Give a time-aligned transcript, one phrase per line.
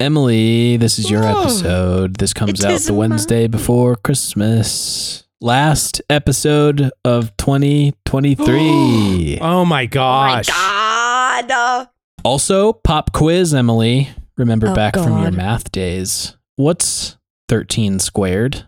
[0.00, 1.42] Emily, this is your Oh.
[1.42, 2.16] episode.
[2.16, 5.24] This comes It out the Wednesday before Christmas.
[5.40, 9.38] Last episode of 2023.
[9.40, 10.48] Oh my gosh.
[10.50, 11.88] Oh my God.
[12.24, 14.10] Also, pop quiz, Emily.
[14.36, 16.36] Remember Oh, back from your math days.
[16.56, 17.16] What's
[17.48, 18.66] 13 squared?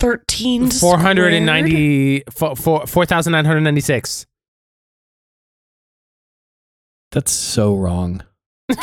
[0.00, 4.26] 13 490 four- four- 4,996.
[7.12, 8.22] That's so wrong.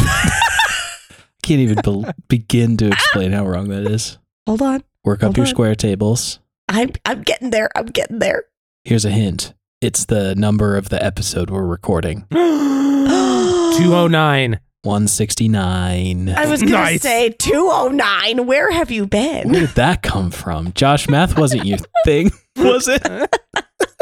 [1.43, 4.17] Can't even be- begin to explain how wrong that is.
[4.47, 4.83] Hold on.
[5.05, 5.49] Work up Hold your on.
[5.49, 6.39] square tables.
[6.69, 7.69] I'm I'm getting there.
[7.75, 8.45] I'm getting there.
[8.85, 9.53] Here's a hint.
[9.81, 12.25] It's the number of the episode we're recording.
[12.31, 14.59] 209.
[14.85, 16.29] 169.
[16.29, 17.01] I was gonna Nice.
[17.01, 18.45] say 209.
[18.45, 19.23] Where have you been?
[19.23, 19.53] Where been?
[19.67, 20.73] did that come from?
[20.73, 23.01] Josh, math wasn't your thing, was it?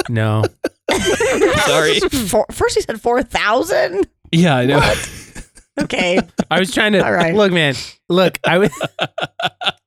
[0.09, 0.43] No.
[1.67, 1.99] Sorry.
[1.99, 4.07] Four, first he said 4,000.
[4.31, 4.79] Yeah, I know.
[5.83, 6.19] Okay.
[6.49, 7.33] I was trying to All right.
[7.35, 7.75] look, man.
[8.09, 8.71] Look, I was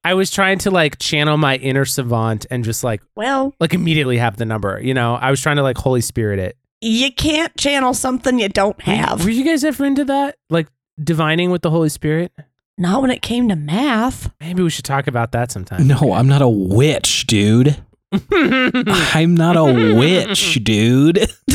[0.04, 4.18] I was trying to like channel my inner savant and just like Well, like immediately
[4.18, 4.80] have the number.
[4.82, 6.56] You know, I was trying to like Holy Spirit it.
[6.80, 9.24] you can't channel something you don't have.
[9.24, 10.36] Were you guys ever into that?
[10.50, 10.68] Like
[11.02, 12.32] divining with the Holy Spirit?
[12.76, 14.30] Not when it came to math.
[14.40, 15.86] Maybe we should talk about that sometime.
[15.86, 17.76] No, I'm not a witch, dude.
[18.32, 21.18] I'm not a witch, dude.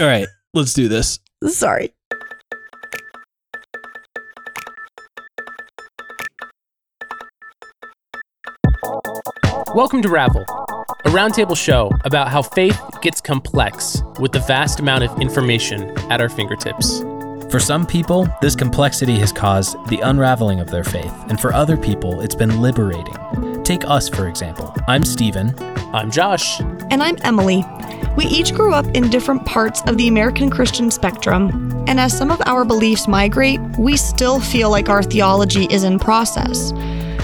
[0.00, 1.20] All right, let's do this.
[1.46, 1.92] Sorry.
[9.76, 15.04] Welcome to Ravel, a roundtable show about how faith gets complex with the vast amount
[15.04, 17.00] of information at our fingertips.
[17.50, 21.76] For some people, this complexity has caused the unraveling of their faith, and for other
[21.76, 23.62] people, it's been liberating.
[23.64, 24.74] Take us, for example.
[24.88, 25.54] I'm Stephen.
[25.92, 26.58] I'm Josh.
[26.90, 27.62] And I'm Emily.
[28.16, 32.30] We each grew up in different parts of the American Christian spectrum, and as some
[32.30, 36.72] of our beliefs migrate, we still feel like our theology is in process.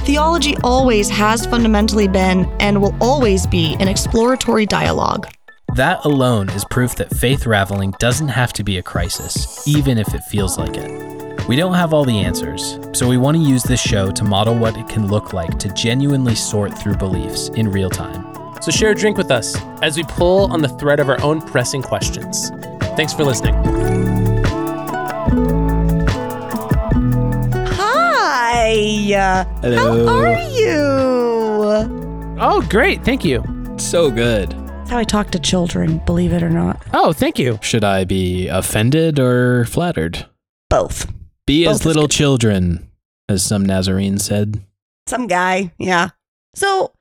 [0.03, 5.29] Theology always has fundamentally been and will always be an exploratory dialogue.
[5.77, 10.13] That alone is proof that faith raveling doesn't have to be a crisis, even if
[10.13, 11.49] it feels like it.
[11.49, 14.59] We don't have all the answers, so we want to use this show to model
[14.59, 18.27] what it can look like to genuinely sort through beliefs in real time.
[18.61, 21.41] So share a drink with us as we pull on the thread of our own
[21.41, 22.51] pressing questions.
[22.97, 24.12] Thanks for listening.
[28.83, 29.15] Hi.
[29.15, 30.07] Uh, Hello.
[30.07, 32.37] How are you?
[32.41, 33.05] Oh, great.
[33.05, 33.45] Thank you.
[33.79, 34.51] So good.
[34.51, 36.83] That's how I talk to children, believe it or not.
[36.93, 37.61] Oh, thank you.
[37.63, 40.27] Should I be offended or flattered?
[40.69, 41.07] Both.
[41.47, 42.11] Be Both as little good.
[42.11, 42.91] children,
[43.29, 44.61] as some Nazarene said.
[45.07, 45.73] Some guy.
[45.79, 46.09] Yeah.
[46.57, 46.93] So,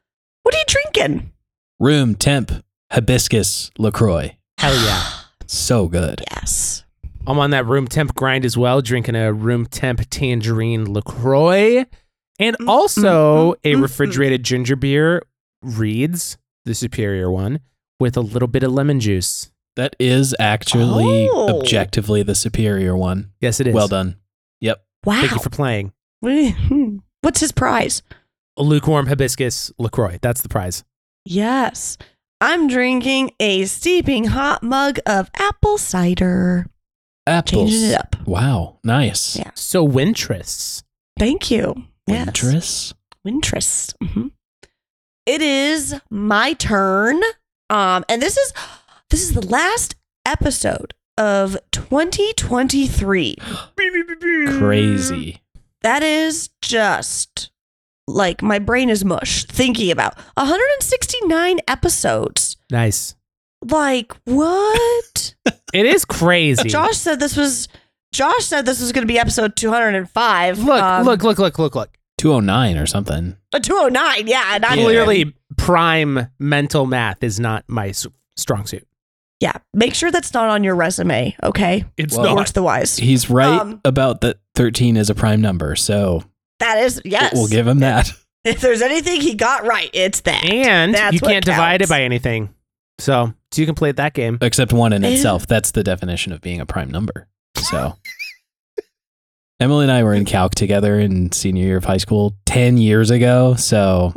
[0.44, 1.31] what are you drinking?
[1.80, 4.38] Room temp hibiscus LaCroix.
[4.59, 5.03] Hell yeah.
[5.48, 6.24] So good.
[6.31, 6.84] Yes.
[7.27, 11.85] I'm on that room temp grind as well, drinking a room temp tangerine LaCroix.
[12.39, 13.81] And Mm, also mm, a mm, mm.
[13.83, 15.21] refrigerated ginger beer,
[15.61, 17.59] Reed's, the superior one,
[17.99, 19.51] with a little bit of lemon juice.
[19.75, 21.59] That is actually Oh.
[21.59, 23.31] objectively the superior one.
[23.39, 23.73] Yes, it is.
[23.75, 24.17] Well done.
[24.59, 24.83] Yep.
[25.05, 25.19] Wow.
[25.21, 25.93] Thank you for playing.
[27.21, 28.01] What's his prize?
[28.57, 30.17] A lukewarm hibiscus LaCroix.
[30.21, 30.83] That's the prize.
[31.25, 31.97] Yes.
[32.41, 36.65] I'm drinking a steeping hot mug of apple cider.
[37.27, 37.69] Apples.
[37.71, 38.15] Changing it up.
[38.25, 38.79] Wow.
[38.83, 39.35] Nice.
[39.37, 39.51] Yeah.
[39.55, 40.83] So, Wintress.
[41.19, 41.83] Thank you.
[42.07, 42.25] Yes.
[42.25, 42.93] Winters?
[43.25, 43.93] Wintress.
[44.03, 44.31] Mhm.
[45.25, 47.21] It is my turn.
[47.69, 48.53] Um, and this is
[49.11, 49.95] this is the last
[50.25, 53.35] episode of 2023.
[54.57, 55.41] Crazy.
[55.81, 57.51] That is just
[58.07, 62.57] like my brain is mush thinking about 169 episodes.
[62.71, 63.15] Nice.
[63.69, 65.35] Like what?
[65.73, 66.67] It is crazy.
[66.67, 67.69] Josh said this was
[68.13, 70.59] Josh said this was going to be episode 205.
[70.59, 71.97] look, Um, look, look, look, look, look.
[72.17, 73.38] 209 or something.
[73.53, 74.27] uh, 209.
[74.27, 74.83] Yeah, and I'm Yeah.
[74.83, 78.05] Clearly, prime mental math is not my s-
[78.35, 78.85] strong suit.
[79.39, 81.85] Yeah, make sure that's not on your resume, okay?
[81.97, 82.97] It's Well, Works the wise.
[82.97, 85.77] He's right Um, about that 13 is a prime number.
[85.77, 86.21] So
[86.59, 87.31] That is yes.
[87.33, 88.12] we'll give him that.
[88.44, 90.44] If there's anything he got right, it's that.
[90.44, 92.50] And That's you can't divide it by anything.
[92.99, 94.38] So, so you can play that game.
[94.41, 95.11] Except one in eh.
[95.11, 95.47] itself.
[95.47, 97.27] That's the definition of being a prime number.
[97.57, 97.95] So
[99.59, 103.11] Emily and I were in calc together in senior year of high school 10 years
[103.11, 103.55] ago.
[103.55, 104.11] So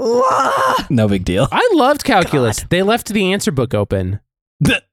[0.90, 1.48] no big deal.
[1.52, 2.60] I loved calculus.
[2.60, 2.70] God.
[2.70, 4.20] They left the answer book open.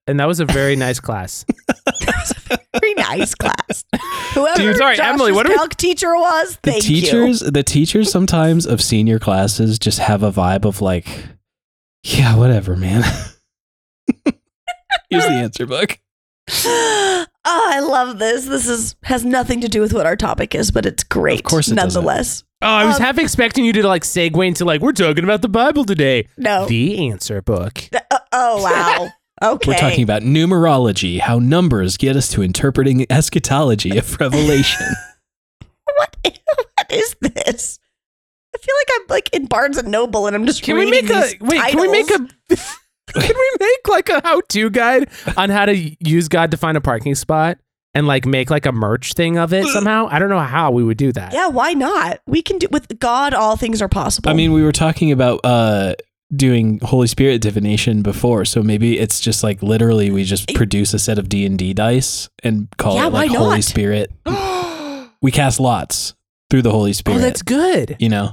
[0.08, 1.46] And that was a very nice class.
[1.68, 3.86] That was a very nice class.
[4.34, 7.02] Whoever Dude, sorry, Josh's Emily, what are we- calc teacher was, The thank you.
[7.02, 11.08] teachers, the teachers sometimes of senior classes just have a vibe of like,
[12.04, 13.04] yeah, whatever, man.
[15.10, 16.00] Here's the answer book.
[16.66, 18.46] oh, I love this.
[18.46, 21.40] This is has nothing to do with what our topic is, but it's great.
[21.40, 22.02] Of course it doesn't.
[22.04, 22.44] nonetheless.
[22.62, 25.42] Oh, I was Um, half expecting you to like segue into like we're talking about
[25.42, 26.28] the Bible today.
[26.38, 26.66] No.
[26.68, 27.74] The answer book.
[27.74, 28.64] Th- uh, oh
[29.42, 29.54] wow.
[29.56, 29.72] Okay.
[29.72, 34.86] We're talking about numerology, how numbers get us to interpreting eschatology of Revelation.
[35.96, 37.80] what, what is this?
[38.54, 41.06] I feel like I'm like in Barnes and Noble and I'm just Can we reading
[41.10, 41.62] make a these wait?
[41.72, 42.28] Can we make a?
[43.14, 46.82] can we make like a how-to guide on how to use God to find a
[46.82, 47.58] parking spot
[47.94, 50.08] and like make like a merch thing of it somehow?
[50.10, 51.34] I don't know how we would do that.
[51.34, 52.20] Yeah, why not?
[52.26, 53.34] We can do with God.
[53.34, 54.30] All things are possible.
[54.30, 55.96] I mean, we were talking about uh,
[56.34, 61.00] doing Holy Spirit divination before, so maybe it's just like literally we just produce a
[61.00, 63.62] set of D and D dice and call Yeah, it like why Holy?
[63.62, 64.12] Spirit.
[65.24, 66.16] We cast lots
[66.50, 67.18] through the Holy Spirit.
[67.18, 67.96] Oh, that's good.
[68.00, 68.32] you know,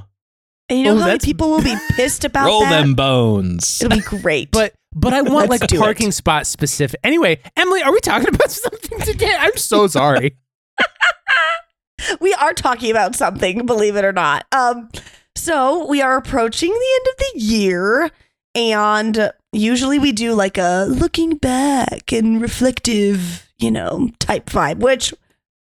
[0.69, 2.49] you know Oh, how many people will be pissed about that?
[2.49, 2.69] roll that?
[2.81, 3.81] them bones.
[3.81, 4.51] It'll be great.
[4.51, 5.79] But but I want like a do it.
[5.79, 6.99] parking spot specific.
[7.03, 9.35] Anyway, Emily, are we talking about something today?
[9.37, 10.35] I'm so sorry.
[12.21, 14.45] we are talking about something, believe it or not.
[14.51, 14.89] Um,
[15.35, 18.11] so we are approaching the end of the year,
[18.55, 25.13] and usually we do like a looking back and reflective, you know, type vibe, which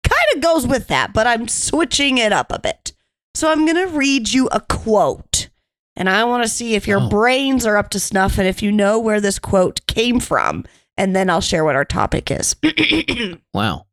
[0.03, 2.93] kind of goes with that, but I'm switching it up a bit.
[3.39, 5.47] So I'm gonna read you a quote,
[5.95, 7.07] and I want to see if your Oh.
[7.07, 10.65] brains are up to snuff and if you know where this quote came from,
[10.97, 12.57] and then I'll share what our topic is.
[13.53, 13.85] wow.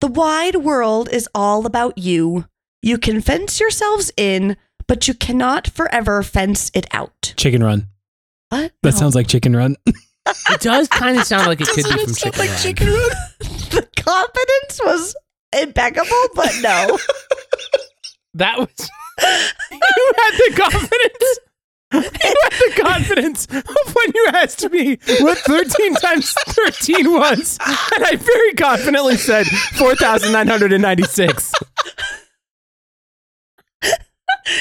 [0.00, 2.46] The wide world is all about you.
[2.80, 4.56] You can fence yourselves in,
[4.86, 7.34] but you cannot forever fence it out.
[7.36, 7.88] Chicken Run.
[8.48, 8.72] What?
[8.82, 8.98] That No.
[9.00, 9.76] sounds like Chicken Run.
[10.48, 12.98] It does kind of sound like it could be from Chicken Run.
[12.98, 13.10] Run.
[13.68, 15.14] the confidence was
[15.52, 16.98] impeccable, but no.
[18.34, 18.90] That was
[19.70, 21.38] you had the confidence.
[21.92, 27.56] You had the confidence of when you asked me what 13 times 13 was.
[27.94, 31.52] And I very confidently said 4,996.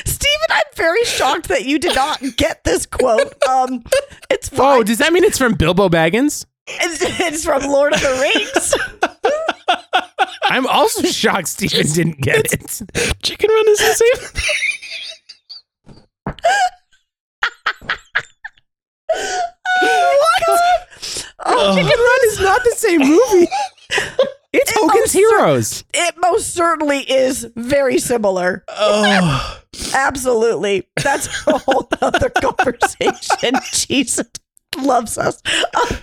[0.05, 3.33] Stephen, I'm very shocked that you did not get this quote.
[3.49, 3.83] Um,
[4.29, 6.45] it's Oh, does that mean it's from Bilbo Baggins?
[6.67, 8.75] It's, it's from Lord of the Rings.
[10.53, 12.81] I'm also shocked Stephen didn't get it.
[13.23, 14.43] Chicken Run is the same.
[19.81, 20.43] what?
[20.47, 23.47] Oh, oh, Chicken Run is not the same movie.
[24.55, 25.83] It's It Hogan's Heroes.
[25.95, 28.63] it most certainly is very similar.
[28.67, 29.59] Oh,
[29.95, 30.87] Absolutely.
[31.03, 33.53] That's a whole other conversation.
[33.71, 34.27] Jesus
[34.77, 35.41] loves us.
[35.45, 35.95] Uh,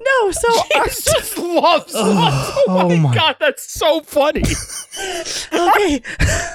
[0.00, 2.00] no, so our, Jesus loves us.
[2.04, 4.42] Oh, Oh my, my- god, that's so funny.
[5.52, 6.02] okay.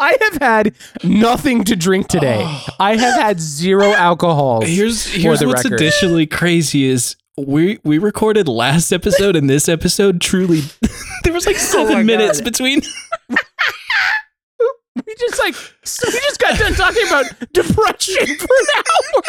[0.00, 2.44] I have had nothing to drink today.
[2.78, 4.60] I have had zero alcohol.
[4.60, 5.74] here's for here's the what's record.
[5.80, 10.60] additionally crazy is we we recorded last episode and this episode truly
[11.24, 12.44] there was like seven minutes God.
[12.44, 12.80] between
[15.06, 19.22] We just like we just got done talking about depression for an hour.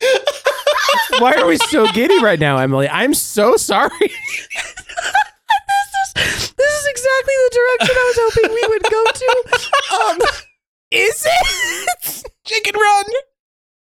[1.18, 2.88] Why are we so giddy right now, Emily?
[2.88, 3.90] I'm so sorry.
[6.14, 9.30] This is this is exactly the direction I was hoping we would go to.
[10.04, 10.18] Um,
[10.90, 12.24] Is it?
[12.46, 13.04] Chicken Run.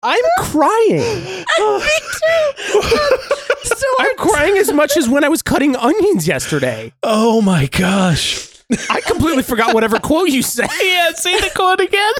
[0.02, 0.96] I'm crying.
[1.24, 2.78] me too.
[2.78, 3.18] Um,
[3.64, 6.92] so I'm crying as much as when I was cutting onions yesterday.
[7.02, 8.48] oh my gosh
[8.90, 10.68] I completely forgot whatever quote you said.
[10.82, 12.12] yeah say the quote again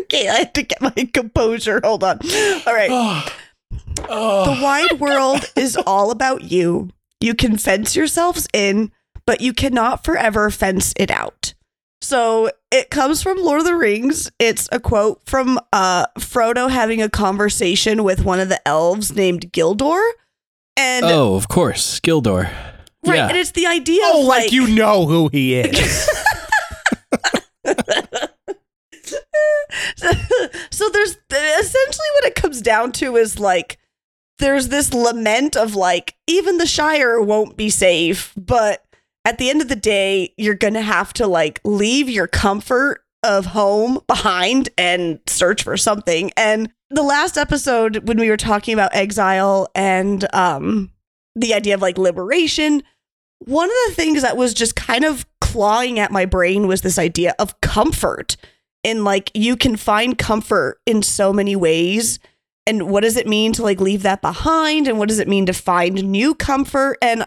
[0.00, 1.80] Okay, I had to get my composure.
[1.84, 2.18] Hold on.
[2.66, 2.90] All right.
[2.90, 3.26] oh,
[4.08, 4.54] oh.
[4.54, 6.90] The wide world is all about you.
[7.20, 8.92] You can fence yourselves in,
[9.26, 11.54] but you cannot forever fence it out.
[12.02, 14.30] So it comes from Lord of the Rings.
[14.38, 19.52] It's a quote from uh, Frodo having a conversation with one of the elves named
[19.52, 20.00] Gildor.
[20.78, 22.44] And oh of course Gildor
[23.04, 26.08] right, yeah and it's the idea Oh, of like, like, you know who he is.
[30.70, 33.78] so there's essentially what it comes down to is like
[34.38, 38.84] there's this lament of like even the shire won't be safe but
[39.24, 43.46] at the end of the day you're gonna have to like leave your comfort of
[43.46, 46.30] home behind and search for something.
[46.36, 50.90] And the last episode when we were talking about exile and um
[51.36, 52.82] the idea of like liberation
[53.38, 56.98] one of the things that was just kind of clawing at my brain was this
[56.98, 58.36] idea of comfort
[58.84, 62.18] and like you can find comfort in so many ways.
[62.66, 64.86] And what does it mean to like leave that behind?
[64.86, 66.98] And what does it mean to find new comfort?
[67.02, 67.26] And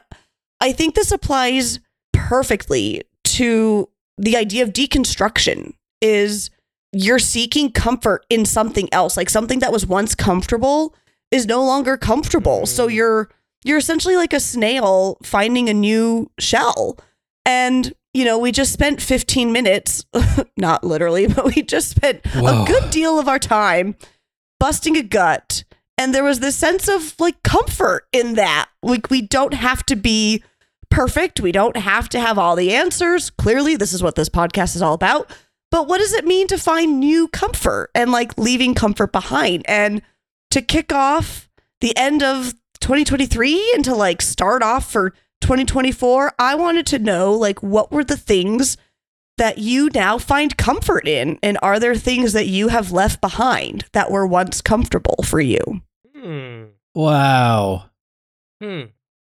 [0.61, 1.79] i think this applies
[2.13, 6.49] perfectly to the idea of deconstruction is
[6.93, 9.17] you're seeking comfort in something else.
[9.17, 10.95] Like something that was once comfortable
[11.31, 12.65] is no longer comfortable.
[12.65, 12.93] So mm.
[12.93, 13.29] you're
[13.65, 16.97] you're essentially like a snail finding a new shell.
[17.45, 20.05] And, you know, we just spent 15 minutes,
[20.57, 22.63] not literally, but we just spent Whoa.
[22.63, 23.95] a good deal of our time
[24.59, 25.63] busting a gut.
[25.97, 28.69] And there was this sense of like comfort in that.
[28.81, 30.43] Like, we don't have to be
[30.89, 31.39] perfect.
[31.39, 33.29] We don't have to have all the answers.
[33.29, 35.31] Clearly, this is what this podcast is all about.
[35.71, 39.65] But what does it mean to find new comfort and like leaving comfort behind?
[39.67, 40.03] And
[40.51, 41.49] to kick off
[41.81, 45.13] the end of 2023 and to like start off for
[45.43, 48.77] 2024, I wanted to know like what were the things
[49.37, 51.39] that you now find comfort in?
[51.43, 55.81] And are there things that you have left behind that were once comfortable for you?
[56.15, 56.65] Hmm.
[56.95, 57.89] Wow.
[58.61, 58.83] Hmm.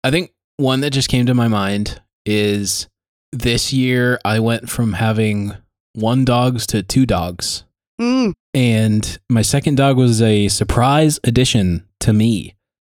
[0.05, 2.89] I think one that just came to my mind is
[3.33, 5.53] this year I went from having
[5.95, 7.65] one dogs to two dogs.
[8.01, 12.55] Mm, And my second dog was a surprise addition to me.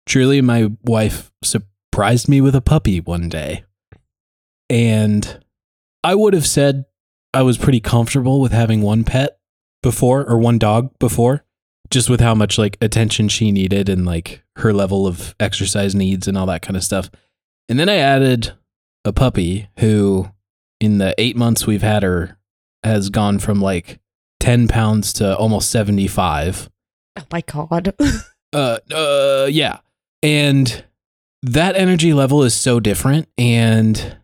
[0.06, 1.30] Truly, my wife
[2.00, 3.62] surprised me with a puppy one day.
[4.70, 5.44] And
[6.02, 6.86] I would have said
[7.34, 9.38] I was pretty comfortable with having one pet
[9.82, 11.44] before or one dog before,
[11.90, 16.26] just with how much like attention she needed and like her level of exercise needs
[16.26, 17.10] and all that kind of stuff.
[17.68, 18.54] And then I added
[19.04, 20.30] a puppy who,
[20.80, 22.38] in the eight months we've had her,
[22.82, 24.00] has gone from like
[24.40, 26.70] 10 pounds to almost 75.
[27.18, 27.94] oh my God.
[28.52, 29.78] Uh, uh, yeah.
[30.24, 30.84] And
[31.42, 33.28] that energy level is so different.
[33.38, 34.18] And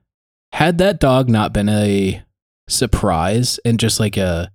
[0.53, 2.23] had that dog not been a
[2.69, 4.51] surprise and just like a,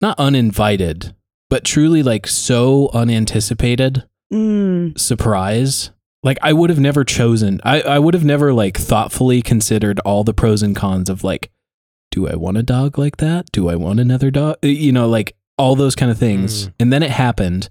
[0.00, 1.14] not uninvited,
[1.50, 4.04] but truly like so unanticipated
[4.34, 5.90] Mm, surprise,
[6.24, 10.24] like I would have never chosen, I, I would have never like thoughtfully considered all
[10.24, 11.52] the pros and cons of like,
[12.10, 13.52] do I want a dog like that?
[13.52, 14.56] Do I want another dog?
[14.62, 16.66] You know, like all those kind of things.
[16.66, 16.72] Mm.
[16.80, 17.68] And then it happened.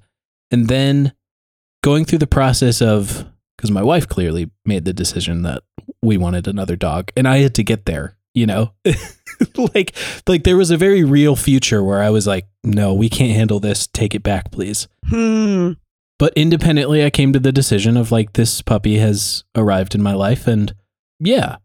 [0.51, 1.13] And then
[1.83, 3.25] going through the process of,
[3.63, 5.63] because my wife clearly made the decision that
[6.01, 8.74] we wanted another dog and I had to get there, you know?
[9.74, 9.96] like,
[10.27, 13.62] like there was a very real future where I was like, no, we can't handle
[13.62, 13.88] this.
[13.88, 14.89] Take it back, please.
[15.08, 15.72] hmm.
[16.20, 20.13] But independently, I came to the decision of like, this puppy has arrived in my
[20.13, 20.46] life.
[20.46, 20.75] And
[21.22, 21.55] yeah,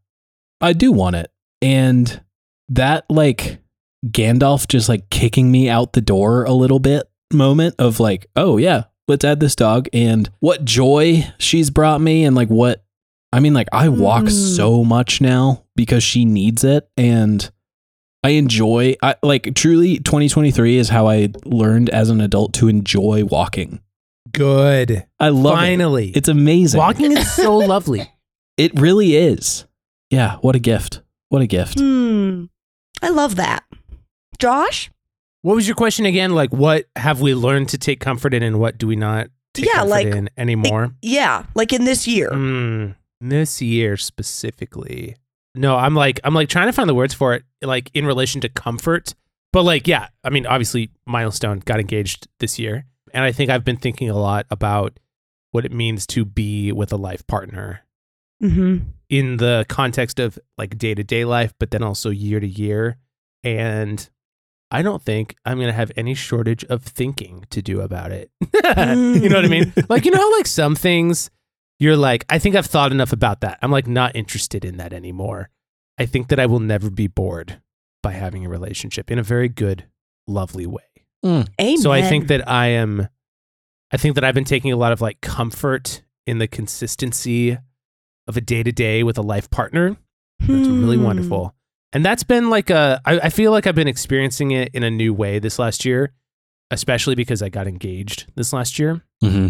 [0.61, 1.33] I do want it.
[1.61, 2.23] And
[2.69, 3.59] that, like,
[4.07, 8.57] Gandalf just like kicking me out the door a little bit moment of like, oh,
[8.57, 9.89] yeah, let's add this dog.
[9.93, 12.25] And what joy she's brought me.
[12.25, 12.85] And like, what
[13.33, 14.57] I mean, like, I walk Mm.
[14.57, 16.89] so much now because she needs it.
[16.97, 17.51] And
[18.25, 23.25] I enjoy, I like, truly, 2023 is how I learned as an adult to enjoy
[23.25, 23.81] walking.
[24.33, 25.05] Good.
[25.21, 25.57] I love it.
[25.57, 26.11] Finally.
[26.15, 26.79] It's amazing.
[26.79, 28.11] Walking is so lovely.
[28.57, 29.67] It really is.
[30.11, 31.03] Yeah, what a gift.
[31.29, 31.79] What a gift.
[31.81, 32.45] Hmm.
[33.03, 33.65] I love that.
[34.39, 34.91] Josh?
[35.49, 36.35] What was your question again?
[36.35, 39.65] Like, what have we learned to take comfort in, and what do we not take
[39.65, 40.93] Yeah, comfort like, in anymore?
[41.01, 42.29] Yeah, like in this year.
[42.31, 45.17] Mm, this year specifically.
[45.55, 48.43] No, I'm like I'm like trying to find the words for it, like in relation
[48.43, 49.15] to comfort.
[49.51, 53.65] But like, yeah, I mean, obviously, milestone got engaged this year, and I think I've
[53.65, 55.01] been thinking a lot about
[55.53, 57.81] what it means to be with a life partner
[58.43, 58.91] Mm-hmm.
[59.09, 62.99] in the context of like day to day life, but then also year to year.
[63.43, 64.07] And
[64.71, 68.31] I don't think I'm going to have any shortage of thinking to do about it.
[68.43, 69.73] you know what I mean?
[69.89, 71.31] Like, you know how like some things
[71.81, 73.59] you're like, I think I've thought enough about that.
[73.63, 75.49] I'm like not interested in that anymore.
[75.99, 77.61] I think that I will never be bored
[78.03, 79.87] by having a relationship in a very good,
[80.27, 80.83] lovely way.
[81.25, 81.79] Amen.
[81.79, 83.09] So I think that I am
[83.91, 87.57] I think that I've been taking a lot of like comfort in the consistency
[88.29, 89.97] of a day to day with a life partner.
[90.41, 91.05] That's really Hmm.
[91.05, 91.55] wonderful.
[91.93, 94.91] And that's been like a I, I feel like I've been experiencing it in a
[94.91, 96.13] new way this last year,
[96.71, 99.03] especially because I got engaged this last year.
[99.23, 99.49] Mm-hmm.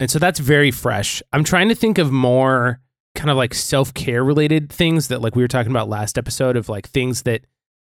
[0.00, 1.22] And so that's very fresh.
[1.32, 2.80] I'm trying to think of more
[3.14, 6.56] kind of like self care related things that, like we were talking about last episode,
[6.56, 7.42] of like things that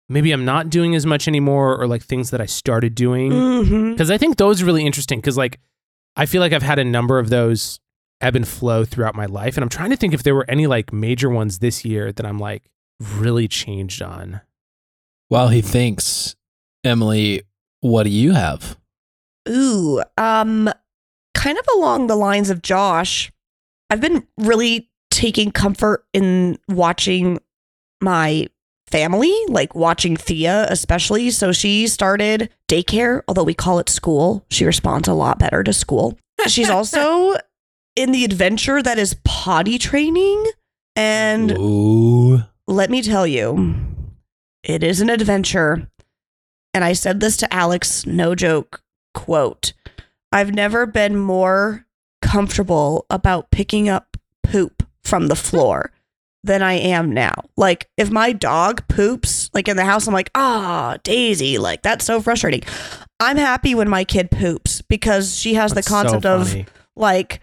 [0.08, 3.30] maybe I'm not doing as much anymore, or like things that I started doing.
[3.30, 3.92] Mhm.
[3.92, 5.18] Because I think those are really interesting.
[5.18, 5.60] Because like
[6.16, 7.80] I feel like I've had a number of those
[8.20, 10.66] ebb and flow throughout my life, and I'm trying to think if there were any
[10.66, 12.64] like major ones this year that I'm like
[13.18, 14.40] really changed on.
[15.28, 16.36] While he thinks,
[16.84, 17.42] Emily,
[17.80, 18.76] what do you have?
[19.48, 20.70] Ooh, um,
[21.34, 23.32] kind of along the lines of Josh,
[23.90, 27.38] I've been really taking comfort in watching
[28.00, 28.48] my
[28.88, 31.30] family, like watching Thea, especially.
[31.30, 34.44] So she started daycare, although we call it school.
[34.50, 36.18] She responds a lot better to school.
[36.46, 37.34] She's also
[37.96, 40.44] in the adventure that is potty training.
[40.94, 42.42] And Ooh.
[42.72, 43.76] Let me tell you,
[44.62, 45.88] it is an adventure.
[46.74, 48.82] And I said this to Alex, no joke,
[49.14, 49.74] quote,
[50.32, 51.86] I've never been more
[52.22, 55.92] comfortable about picking up poop from the floor
[56.44, 57.34] than I am now.
[57.56, 62.04] Like if my dog poops like in the house, I'm like, ah, Daisy, like that's
[62.04, 62.62] so frustrating.
[63.20, 67.40] I'm happy when my kid poops because she has That's the so concept of like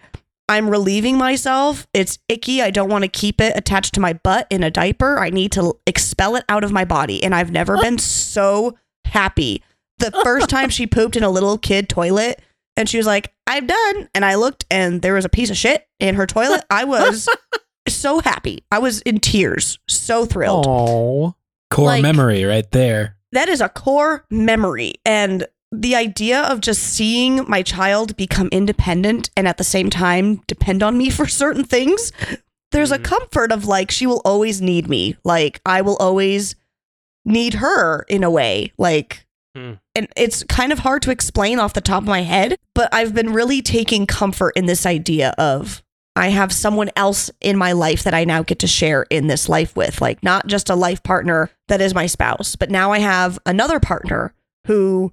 [0.50, 1.86] I'm relieving myself.
[1.94, 2.60] It's icky.
[2.60, 5.18] I don't want to keep it attached to my butt in a diaper.
[5.18, 7.22] I need to expel it out of my body.
[7.22, 9.62] And I've never been so happy.
[9.98, 12.42] The first time she pooped in a little kid toilet
[12.76, 14.08] and she was like, I'm done.
[14.14, 16.64] And I looked and there was a piece of shit in her toilet.
[16.68, 17.28] I was
[17.88, 18.64] so happy.
[18.72, 21.34] I was in tears, so thrilled Oh,
[21.70, 23.16] Core Like- memory right there.
[23.32, 29.30] that is a core memory and the idea of just seeing my child become independent
[29.36, 32.12] and at the same time depend on me for certain things
[32.72, 33.04] there's a Mhm.
[33.04, 36.54] comfort of like she will always need me like i will always
[37.24, 39.72] need her in a way like Hmm.
[39.96, 43.12] and it's kind of hard to explain off the top of my head but i've
[43.14, 45.82] been really taking comfort in this idea of
[46.16, 49.48] I have someone else in my life that I now get to share in this
[49.48, 52.98] life with, like not just a life partner that is my spouse, but now I
[52.98, 54.34] have another partner
[54.66, 55.12] who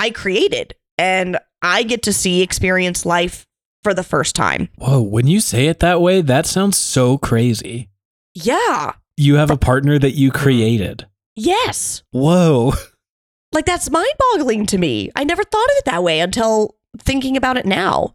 [0.00, 3.46] I created and I get to see experience life
[3.82, 4.70] for the first time.
[4.76, 7.90] Whoa, when you say it that way, that sounds so crazy.
[8.34, 8.94] Yeah.
[9.18, 10.42] You have a partner that you mm-hmm.
[10.42, 11.06] created.
[11.36, 12.02] Yes.
[12.12, 12.72] Whoa.
[13.52, 15.10] Like that's mind boggling to me.
[15.16, 18.14] I never thought of it that way until thinking about it now.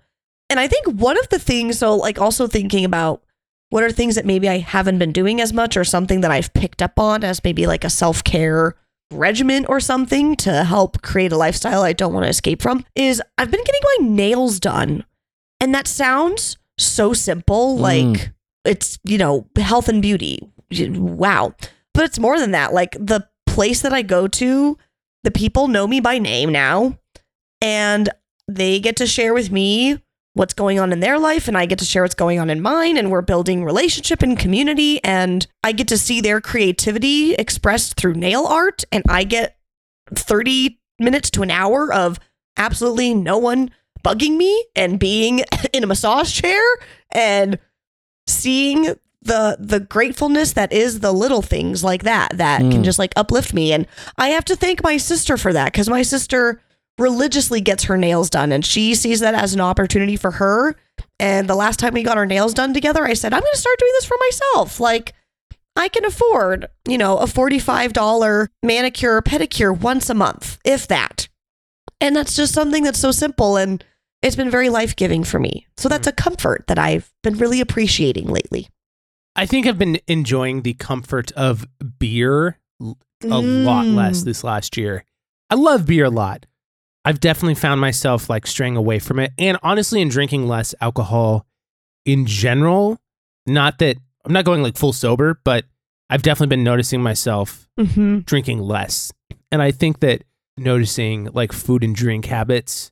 [0.50, 3.22] And I think one of the things, so like also thinking about
[3.70, 6.54] what are things that maybe I haven't been doing as much or something that I've
[6.54, 8.76] picked up on as maybe like a self care
[9.12, 13.22] regimen or something to help create a lifestyle I don't want to escape from is
[13.38, 15.06] I've been getting my nails done.
[15.62, 17.78] And that sounds so simple.
[17.78, 17.80] Mm.
[17.80, 18.32] Like
[18.66, 20.40] it's, you know, health and beauty.
[20.72, 21.56] Wow.
[21.94, 22.74] But it's more than that.
[22.74, 24.78] Like the place that I go to,
[25.24, 26.98] the people know me by name now
[27.62, 28.10] and
[28.48, 30.00] they get to share with me
[30.36, 32.62] what's going on in their life and I get to share what's going on in
[32.62, 37.96] mine and we're building relationship and community and I get to see their creativity expressed
[37.96, 39.58] through nail art and I get
[40.14, 42.20] 30 minutes to an hour of
[42.58, 43.72] absolutely no one
[44.04, 45.42] bugging me and being
[45.74, 46.62] in a massage chair
[47.12, 47.58] and
[48.28, 52.84] seeing the the gratefulness that is the little things like that that can Mm.
[52.84, 56.04] just like uplift me and I have to thank my sister for that cuz my
[56.04, 56.62] sister
[56.98, 60.76] religiously gets her nails done and she sees that as an opportunity for her
[61.20, 63.60] and the last time we got our nails done together I said I'm going to
[63.60, 65.14] start doing this for myself like
[65.78, 71.28] I can afford, you know, a $45 manicure or pedicure once a month, if that.
[72.00, 73.84] And that's just something that's so simple and
[74.22, 75.68] it's been very life-giving for me.
[75.76, 78.70] So that's a comfort that I've been really appreciating lately.
[79.36, 81.68] I think I've been enjoying the comfort of
[82.00, 82.96] beer a
[83.42, 84.26] lot less Mm.
[84.26, 85.04] this last year.
[85.50, 86.46] I love beer a lot.
[87.06, 91.46] I've definitely found myself like straying away from it and honestly in drinking less alcohol
[92.04, 92.98] in general.
[93.46, 95.66] Not that I'm not going like full sober, but
[96.10, 98.20] I've definitely been noticing myself Mm-hmm.
[98.20, 99.12] drinking less.
[99.52, 100.24] And I think that
[100.58, 102.92] noticing like food and drink habits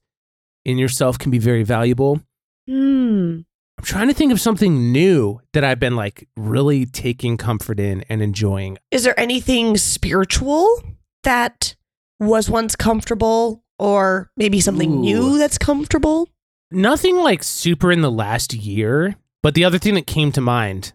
[0.65, 2.21] in yourself can be very valuable.
[2.69, 3.45] Mm.
[3.77, 8.03] I'm trying to think of something new that I've been like really taking comfort in
[8.09, 8.77] and enjoying.
[8.91, 10.83] Is there anything spiritual
[11.23, 11.75] that
[12.19, 14.99] was once comfortable or maybe something Ooh.
[15.01, 16.29] new that's comfortable?
[16.71, 20.93] Nothing like super in the last year, but the other thing that came to mind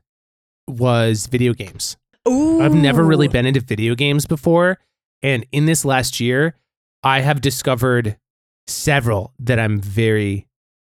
[0.66, 1.96] was video games.
[2.28, 2.60] Ooh.
[2.60, 4.78] I've never really been into video games before.
[5.22, 6.56] And in this last year,
[7.02, 8.18] I have discovered
[8.66, 10.46] several that I'm very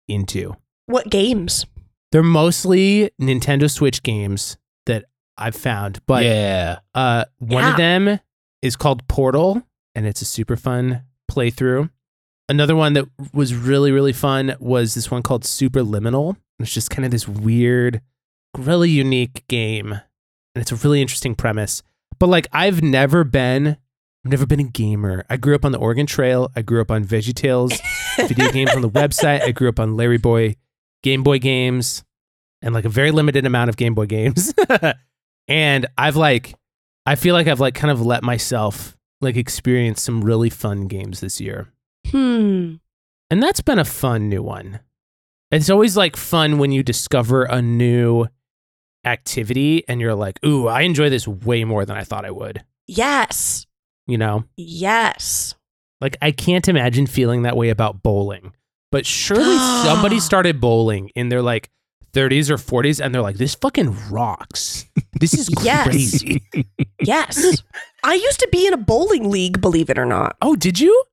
[0.07, 0.55] into.
[0.87, 1.65] What games?
[2.11, 5.05] They're mostly Nintendo Switch games that
[5.37, 6.79] I've found, but yeah.
[6.95, 7.71] Uh, one Yeah.
[7.71, 8.19] of them
[8.61, 9.61] is called Portal,
[9.93, 11.89] and it's a super fun playthrough.
[12.49, 16.35] Another one that was really, really fun was this one called Superliminal.
[16.59, 18.01] It's just kind of this weird,
[18.57, 19.91] really unique game.
[19.93, 21.83] And it's a really interesting premise.
[22.17, 23.67] But like, I've never been,
[24.25, 25.25] I've never been a gamer.
[25.29, 26.51] I grew up on the Oregon Trail.
[26.55, 27.79] I grew up on VeggieTales
[28.27, 29.41] video games on the website.
[29.41, 30.55] I grew up on Larry Boy
[31.03, 32.03] Game Boy games
[32.61, 34.53] and like a very limited amount of Game Boy games.
[35.47, 36.55] and I've like,
[37.05, 41.19] I feel like I've like kind of let myself like experience some really fun games
[41.19, 41.71] this year.
[42.07, 42.75] Hmm.
[43.29, 44.79] And that's been a fun new one.
[45.51, 48.27] It's always like fun when you discover a new
[49.05, 52.63] activity and you're like, ooh, I enjoy this way more than I thought I would.
[52.87, 53.65] Yes.
[54.07, 55.53] You know, Yes.
[56.01, 58.53] like I can't imagine feeling that way about bowling.
[58.91, 61.69] But surely somebody started bowling and they're like
[62.13, 64.85] 30s or 40s and they're like, this fucking rocks.
[65.19, 65.87] This is Yes.
[65.87, 66.43] crazy.
[67.01, 67.61] Yes.
[68.03, 70.35] I used to be in a bowling league, believe it or not.
[70.41, 71.03] oh, did you?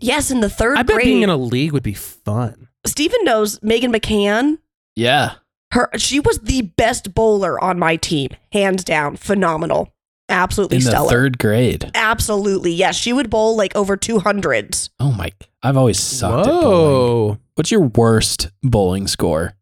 [0.00, 1.06] Yes, in the third I bet grade.
[1.06, 2.68] being in a league would be fun.
[2.84, 4.58] Stephen knows Megan McCann.
[4.94, 5.34] Yeah.
[5.72, 9.92] Her she was the best bowler on my team, hands down, phenomenal.
[10.28, 11.08] Absolutely In the stellar.
[11.10, 11.90] third grade.
[11.94, 12.72] Absolutely.
[12.72, 14.90] Yes, she would bowl like over 200s.
[15.00, 15.32] Oh my!
[15.62, 16.66] I've always sucked at bowling.
[16.68, 17.38] Whoa.
[17.54, 19.54] What's your worst bowling score?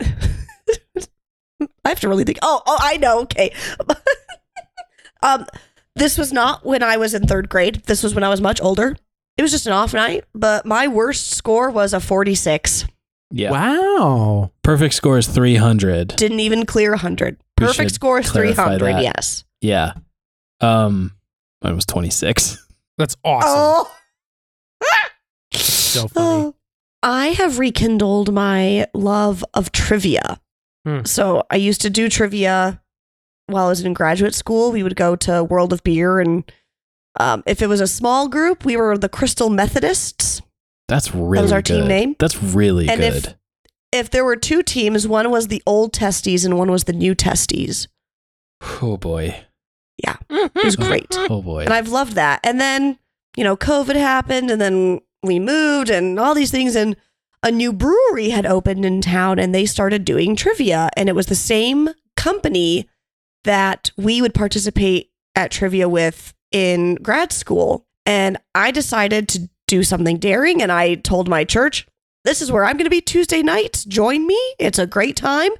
[0.00, 2.38] I have to really think.
[2.42, 3.20] Oh, oh, I know.
[3.20, 3.54] Okay.
[5.22, 5.46] um,
[5.94, 7.82] this was not when I was in third grade.
[7.86, 8.96] This was when I was much older.
[9.36, 12.86] It was just an off night, but my worst score was a 46.
[13.30, 13.50] Yeah.
[13.50, 14.50] Wow.
[14.62, 16.08] Perfect score is 300.
[16.16, 17.36] Didn't even clear 100.
[17.58, 18.80] We Perfect score is 300.
[18.80, 19.02] that.
[19.02, 19.44] Yes.
[19.60, 19.92] Yeah.
[20.60, 21.12] Um,
[21.62, 22.66] mine was 26.
[22.98, 23.50] That's awesome.
[23.50, 23.92] Oh.
[25.52, 26.52] So funny.
[27.02, 30.40] I have rekindled my love of trivia.
[30.84, 31.04] Hmm.
[31.04, 32.80] So I used to do trivia
[33.46, 34.72] while I was in graduate school.
[34.72, 36.50] We would go to World of Beer, and
[37.20, 40.42] um, if it was a small group, we were the Crystal Methodists.
[40.88, 42.16] That's really was our team name.
[42.18, 43.36] That's really And if- good.
[43.92, 47.14] If there were two teams, one was the old testes and one was the new
[47.14, 47.86] testes.
[48.82, 49.44] oh boy.
[50.04, 51.06] Yeah, it was great.
[51.30, 51.60] Oh boy.
[51.64, 52.40] And I've loved that.
[52.44, 52.98] And then,
[53.36, 56.76] you know, COVID happened and then we moved and all these things.
[56.76, 56.96] And
[57.42, 60.88] a new brewery had opened in town and they started doing trivia.
[60.96, 62.88] And it was the same company
[63.44, 67.86] that we would participate at trivia with in grad school.
[68.04, 70.62] And I decided to do something daring.
[70.62, 71.86] And I told my church,
[72.24, 73.84] this is where I'm going to be Tuesday nights.
[73.84, 74.40] Join me.
[74.58, 75.52] It's a great time.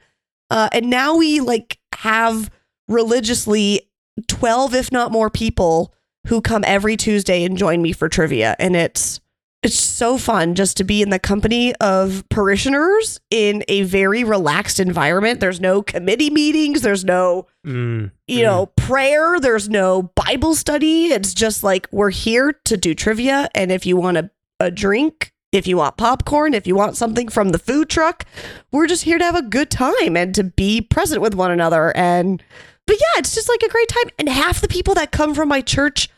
[0.51, 2.51] Uh, and now we like have
[2.89, 3.83] religiously
[4.29, 5.93] 12 if not more people
[6.29, 9.21] who come every Tuesday and join me for trivia and it's
[9.63, 14.79] it's so fun just to be in the company of parishioners in a very relaxed
[14.79, 15.41] environment.
[15.41, 16.83] There's no committee meetings.
[16.83, 18.13] There's no Mm.
[18.29, 19.41] you know prayer.
[19.41, 21.07] There's no bible study.
[21.07, 23.49] It's just like we're here to do trivia.
[23.57, 27.29] And if you want a, a drink if you want popcorn if you want something
[27.29, 28.25] from the food truck
[28.73, 31.97] we're just here to have a good time and to be present with one another.
[31.97, 32.43] And
[32.87, 34.11] but yeah it's just like a great time.
[34.19, 36.09] And half the people that come from my church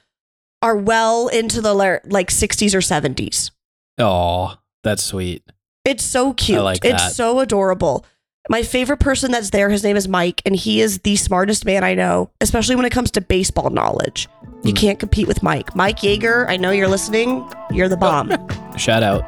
[0.62, 3.50] are well into the like 60s or 70s
[3.98, 5.42] Oh, that's sweet.
[5.84, 6.58] it's so cute.
[6.58, 8.04] I like it's so adorable.
[8.50, 11.84] My favorite person that's there, his name is Mike, and he is the smartest man
[11.84, 14.26] I know, especially when it comes to baseball knowledge.
[14.62, 14.76] You Hmm.
[14.76, 15.76] can't compete with Mike.
[15.76, 17.46] Mike Yeager, I know you're listening.
[17.70, 18.30] You're the bomb.
[18.78, 19.24] Shout out.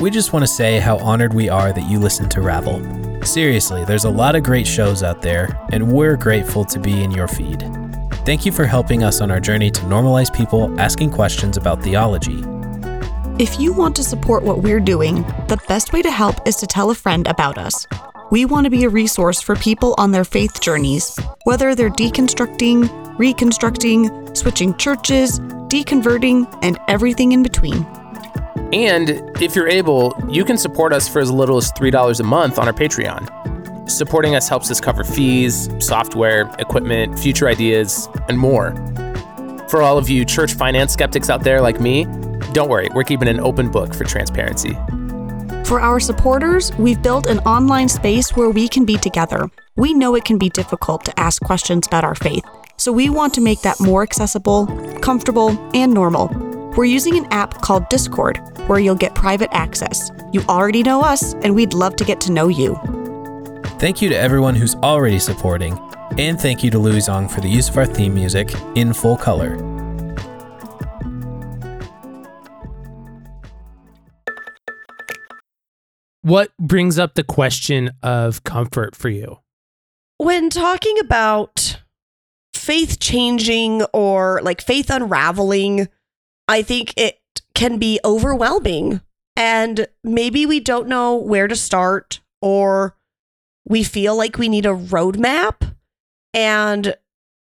[0.00, 2.80] We just want to say how honored we are that you listen to Ravel.
[3.24, 7.10] Seriously, there's a lot of great shows out there, and we're grateful to be in
[7.10, 7.60] your feed.
[8.26, 12.44] Thank you for helping us on our journey to normalize people asking questions about theology.
[13.38, 16.66] If you want to support what we're doing, the best way to help is to
[16.66, 17.86] tell a friend about us.
[18.30, 23.18] We want to be a resource for people on their faith journeys, whether they're deconstructing,
[23.18, 27.86] reconstructing, switching churches, deconverting, and everything in between.
[28.74, 32.58] And if you're able, you can support us for as little as $3 a month
[32.58, 33.88] on our Patreon.
[33.88, 38.74] Supporting us helps us cover fees, software, equipment, future ideas, and more.
[39.68, 42.04] For all of you church finance skeptics out there like me,
[42.52, 44.76] don't worry, we're keeping an open book for transparency.
[45.64, 49.48] For our supporters, we've built an online space where we can be together.
[49.76, 52.44] We know it can be difficult to ask questions about our faith,
[52.76, 54.66] so we want to make that more accessible,
[55.00, 56.28] comfortable, and normal.
[56.76, 60.10] We're using an app called Discord, where you'll get private access.
[60.32, 62.74] You already know us, and we'd love to get to know you.
[63.78, 65.78] Thank you to everyone who's already supporting,
[66.18, 69.16] and thank you to Louie Zong for the use of our theme music in full
[69.16, 69.56] color.
[76.22, 79.38] What brings up the question of comfort for you?
[80.18, 81.80] when talking about
[82.52, 85.88] faith changing or like faith unraveling,
[86.48, 87.18] I think it
[87.54, 89.00] can be overwhelming.
[89.36, 92.96] And maybe we don't know where to start or
[93.66, 95.74] we feel like we need a roadmap.
[96.32, 96.94] And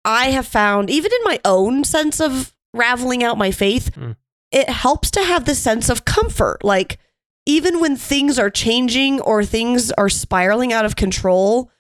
[0.05, 4.16] I have found, even in my own sense of raveling out my faith, Mm.
[4.51, 6.64] it helps to have this sense of comfort.
[6.64, 6.98] Like,
[7.46, 11.70] even when things are changing or things are spiraling out of control,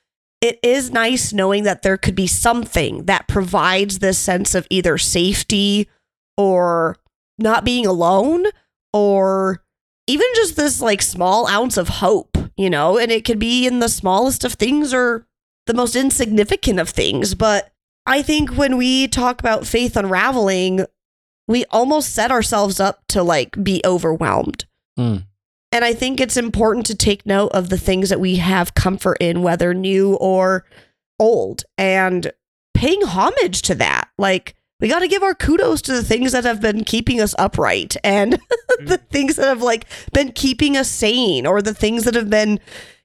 [0.40, 4.96] it is nice knowing that there could be something that provides this sense of either
[4.96, 5.88] safety
[6.36, 6.96] or
[7.38, 8.46] not being alone
[8.92, 9.62] or
[10.06, 13.78] even just this like small ounce of hope, you know, and it could be in
[13.78, 15.26] the smallest of things or
[15.66, 17.34] the most insignificant of things.
[17.34, 17.72] But
[18.06, 20.86] I think when we talk about faith unraveling,
[21.46, 24.64] we almost set ourselves up to like be overwhelmed.
[24.98, 25.24] Mm.
[25.70, 29.18] And I think it's important to take note of the things that we have comfort
[29.20, 30.64] in, whether new or
[31.20, 32.32] old, and
[32.72, 34.08] paying homage to that.
[34.16, 37.34] Like, we got to give our kudos to the things that have been keeping us
[37.38, 38.32] upright and
[38.78, 39.08] the mm.
[39.08, 42.60] things that have like been keeping us sane or the things that have been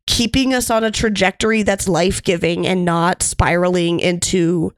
[0.06, 4.72] keeping us on a trajectory that's life-giving and not spiraling into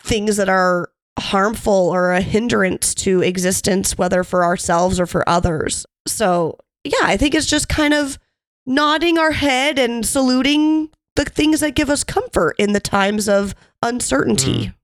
[0.00, 5.86] things that are harmful or a hindrance to existence whether for ourselves or for others.
[6.06, 8.18] So, yeah, I think it's just kind of
[8.66, 13.54] nodding our head and saluting the things that give us comfort in the times of
[13.82, 14.68] uncertainty.
[14.68, 14.74] Mm.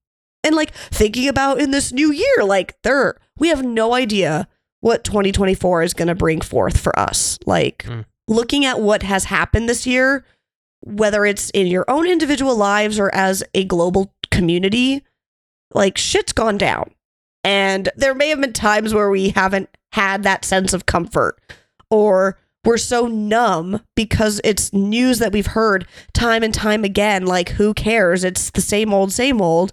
[0.48, 4.48] And like thinking about in this new year, like there we have no idea
[4.80, 7.38] what 2024 is going to bring forth for us.
[7.46, 8.04] Like Mm.
[8.26, 10.24] looking at what has happened this year,
[10.80, 15.02] whether it's in your own individual lives or as a global community,
[15.74, 16.90] like shit's gone down.
[17.44, 21.38] And there may have been times where we haven't had that sense of comfort
[21.90, 27.24] or we're so numb because it's news that we've heard time and time again.
[27.24, 28.24] Like, who cares?
[28.24, 29.72] It's the same old, same old.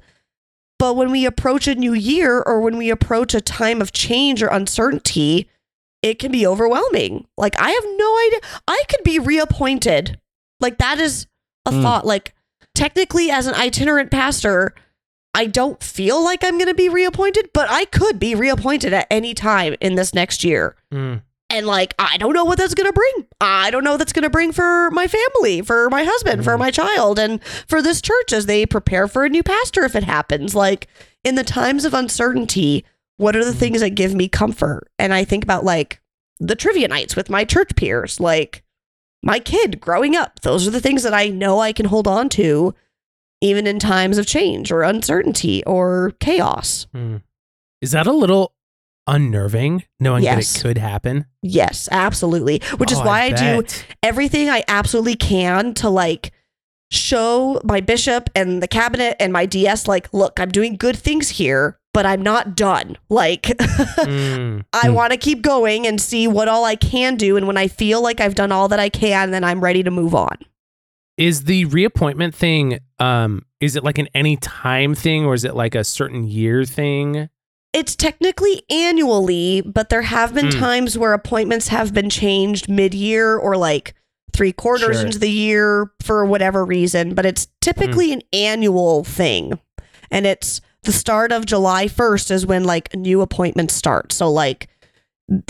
[0.78, 4.44] But when we approach a new year or when we approach a time of change
[4.44, 5.50] or uncertainty,
[6.02, 7.28] it can be overwhelming.
[7.38, 8.40] Like, I have no idea.
[8.68, 10.20] I could be reappointed.
[10.60, 11.28] Like, that is
[11.66, 11.82] a Mm.
[11.82, 12.06] thought.
[12.06, 12.34] Like,
[12.76, 14.76] technically, as an itinerant pastor,
[15.34, 19.08] I don't feel like I'm going to be reappointed, but I could be reappointed at
[19.10, 20.76] any time in this next year.
[20.94, 21.22] Mm.
[21.56, 23.28] And like, I don't know what that's going to bring.
[23.40, 26.58] I don't know what that's going to bring for my family, for my husband, for
[26.58, 30.04] my child, and for this church as they prepare for a new pastor if it
[30.04, 30.54] happens.
[30.54, 30.88] Like,
[31.24, 32.86] in the times of uncertainty,
[33.18, 34.90] what are the things that give me comfort?
[35.00, 36.02] And I think about like
[36.40, 38.64] the trivia nights with my church peers, like
[39.24, 40.42] my kid growing up.
[40.42, 42.76] Those are the things that I know I can hold on to
[43.42, 46.88] even in times of change or uncertainty or chaos.
[46.94, 47.22] Mm.
[47.82, 48.55] Is that a little
[49.08, 50.54] unnerving knowing Yes.
[50.54, 51.26] that it could happen?
[51.42, 52.62] Yes, absolutely.
[52.78, 53.64] Which is Oh, why I, do
[54.04, 56.32] everything I absolutely can to like
[56.92, 61.30] show my bishop and the cabinet and my DS like, look, I'm doing good things
[61.30, 62.98] here, but I'm not done.
[63.10, 63.44] Like
[64.06, 64.66] Mm.
[64.74, 64.94] I Hmm.
[64.94, 68.02] want to keep going and see what all I can do and when I feel
[68.02, 70.38] like I've done all that I can, then I'm ready to move on.
[71.18, 75.56] Is the reappointment thing um is it like an any time thing or is it
[75.56, 77.30] like a certain year thing?
[77.76, 80.60] It's technically annually, but there have been Hmm.
[80.60, 83.94] times where appointments have been changed mid-year or like
[84.34, 85.06] three quarters Sure.
[85.06, 89.60] into the year for whatever reason, but it's typically an annual thing.
[90.10, 94.14] And it's the start of July 1st is when like new appointments start.
[94.14, 94.70] So like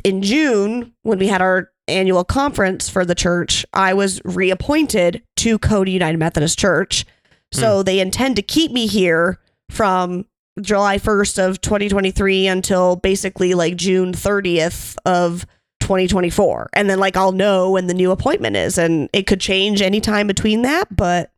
[0.03, 5.59] in June when we had our annual conference for the church, I was reappointed to
[5.59, 7.05] Cody United Methodist Church.
[7.53, 10.25] So they intend to keep me here from
[10.61, 15.45] July 1st of 2023 until basically like June 30th of
[15.81, 16.69] 2024.
[16.73, 20.27] And then like I'll know when the new appointment is and it could change anytime
[20.27, 21.31] between that, but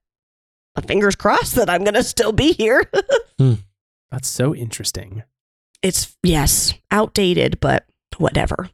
[0.86, 2.84] fingers crossed that I'm going to still be here.
[3.40, 3.54] Hmm.
[4.10, 5.22] That's so interesting.
[5.84, 7.86] it's yes, outdated, but
[8.18, 8.70] whatever.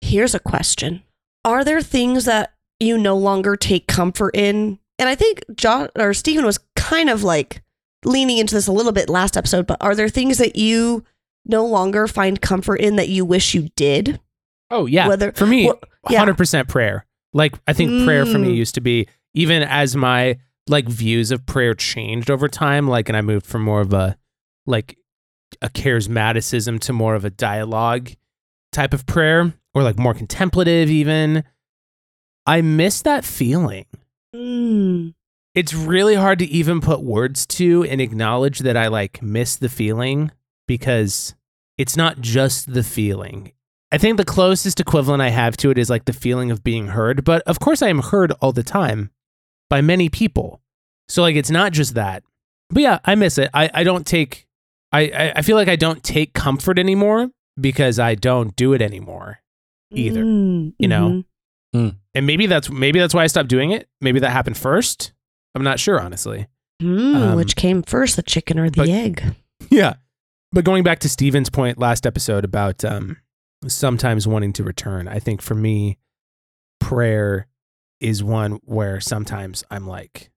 [0.00, 1.02] Here's a question.
[1.44, 4.78] Are there things that you no longer take comfort in?
[4.98, 7.62] And I think John or Stephen was kind of like
[8.06, 11.04] leaning into this a little bit last episode, but are there things that you
[11.44, 14.20] no longer find comfort in that you wish you did?
[14.70, 15.08] Oh yeah.
[15.08, 15.78] Whether- for me, well,
[16.10, 16.24] yeah.
[16.24, 17.04] 100% prayer.
[17.32, 18.56] Like I think prayer for me Mm.
[18.56, 20.38] used to be even as my
[20.68, 24.16] like views of prayer changed over time like and I moved from more of a
[24.66, 24.96] like
[25.62, 28.10] a charismaticism to more of a dialogue
[28.72, 31.44] type of prayer or like more contemplative even.
[32.46, 33.86] I miss that feeling.
[34.34, 35.14] Mm.
[35.56, 39.68] It's really hard to even put words to and acknowledge that I like miss the
[39.70, 40.30] feeling
[40.68, 41.34] because
[41.78, 43.52] it's not just the feeling.
[43.90, 46.88] I think the closest equivalent I have to it is like the feeling of being
[46.88, 49.10] heard, but of course I am heard all the time
[49.70, 50.60] by many people.
[51.08, 52.22] So like it's not just that.
[52.68, 53.48] But yeah, I miss it.
[53.54, 54.46] I, I don't take
[54.92, 58.82] I, I, I feel like I don't take comfort anymore because I don't do it
[58.82, 59.40] anymore.
[59.92, 61.24] Either, Mm, you know?
[61.74, 61.96] mhm.
[62.14, 63.88] And maybe that's maybe that's why I stopped doing it.
[64.02, 65.12] Maybe that happened first.
[65.56, 66.46] I'm not sure, honestly.
[66.82, 69.34] Mm, Um, which came first, the chicken or the but- egg?
[69.70, 69.94] Yeah.
[70.52, 73.16] But going back to Stephen's point last episode about um,
[73.66, 75.98] sometimes wanting to return, I think for me,
[76.80, 77.46] prayer
[78.00, 80.30] is one where sometimes I'm like,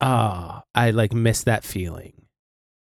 [0.00, 2.12] ah, I like miss that feeling.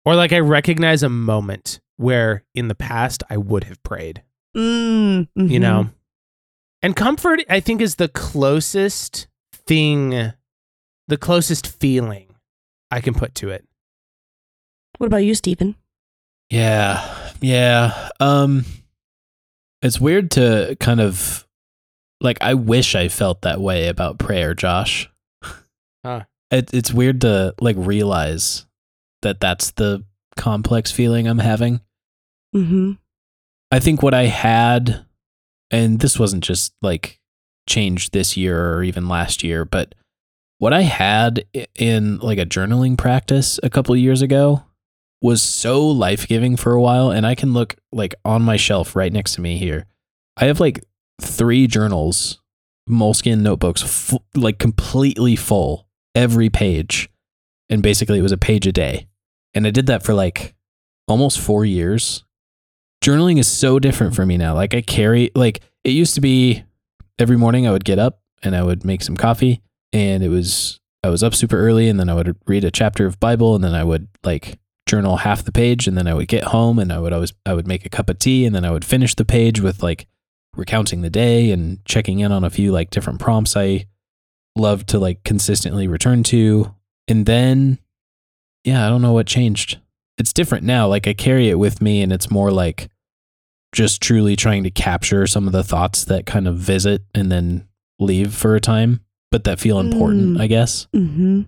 [0.05, 4.23] Or like I recognize a moment where in the past I would have prayed,
[4.55, 5.61] Mm, you mhm.
[5.61, 5.89] know?
[6.81, 10.31] And comfort, I think, is the closest thing,
[11.07, 12.27] the closest feeling
[12.91, 13.65] I can put to it.
[14.97, 15.75] What about you, Stephen?
[16.49, 17.31] Yeah.
[17.41, 18.09] Yeah.
[18.19, 18.65] Um
[19.81, 21.45] it's weird to kind of
[22.21, 25.09] like I wish I felt that way about prayer, Josh.
[26.03, 26.23] Huh.
[26.51, 28.65] It, it's weird to like realize
[29.21, 30.03] that that's the
[30.37, 31.81] complex feeling I'm having.
[32.55, 32.93] Mm-hmm.
[33.71, 35.05] I think what I had,
[35.71, 37.19] and this wasn't just like
[37.67, 39.95] changed this year or even last year, but
[40.65, 44.63] what I had in like a journaling practice a couple of years ago
[45.21, 47.11] was so life giving for a while.
[47.11, 49.85] And I can look like on my shelf right next to me here.
[50.37, 50.83] I have like
[51.21, 52.41] three journals,
[52.89, 57.11] Moleskine notebooks, fu- like completely full, every page.
[57.69, 59.07] And basically, it was a page a day.
[59.53, 60.55] And I did that for like
[61.07, 62.23] almost four years
[63.03, 64.55] journaling is so different for me now.
[64.55, 66.63] Like I carry like it used to be
[67.19, 69.61] every morning I would get up and I would make some coffee
[69.95, 73.05] and it was I was up super early and then I would read a chapter
[73.05, 76.27] of Bible and then I would like journal half the page and then I would
[76.27, 78.65] get home and I would always I would make a cup of tea and then
[78.65, 80.07] I would finish the page with like
[80.53, 83.85] recounting the day and checking in on a few like different prompts I
[84.57, 86.75] loved to like consistently return to.
[87.07, 87.79] And then
[88.65, 89.79] yeah, I don't know what changed.
[90.17, 90.87] It's different now.
[90.87, 92.89] Like I carry it with me and it's more like
[93.71, 97.65] just truly trying to capture some of the thoughts that kind of visit and then
[97.99, 99.01] leave for a time,
[99.31, 100.41] but that feel important, Mm.
[100.41, 100.87] I guess.
[100.95, 101.41] Mm-hmm.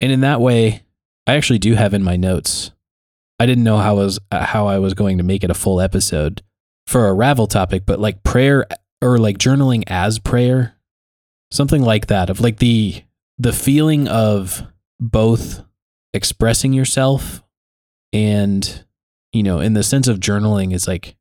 [0.00, 0.82] And in that way,
[1.26, 2.72] I actually do have in my notes.
[3.40, 5.54] I didn't know how I was uh, how I was going to make it a
[5.54, 6.42] full episode
[6.86, 8.66] for a ravel topic, but like prayer
[9.02, 10.74] or like journaling as prayer,
[11.50, 13.02] something like that of like the
[13.38, 14.62] the feeling of
[15.00, 15.62] both
[16.14, 17.42] expressing yourself
[18.12, 18.84] and
[19.32, 21.15] you know, in the sense of journaling is like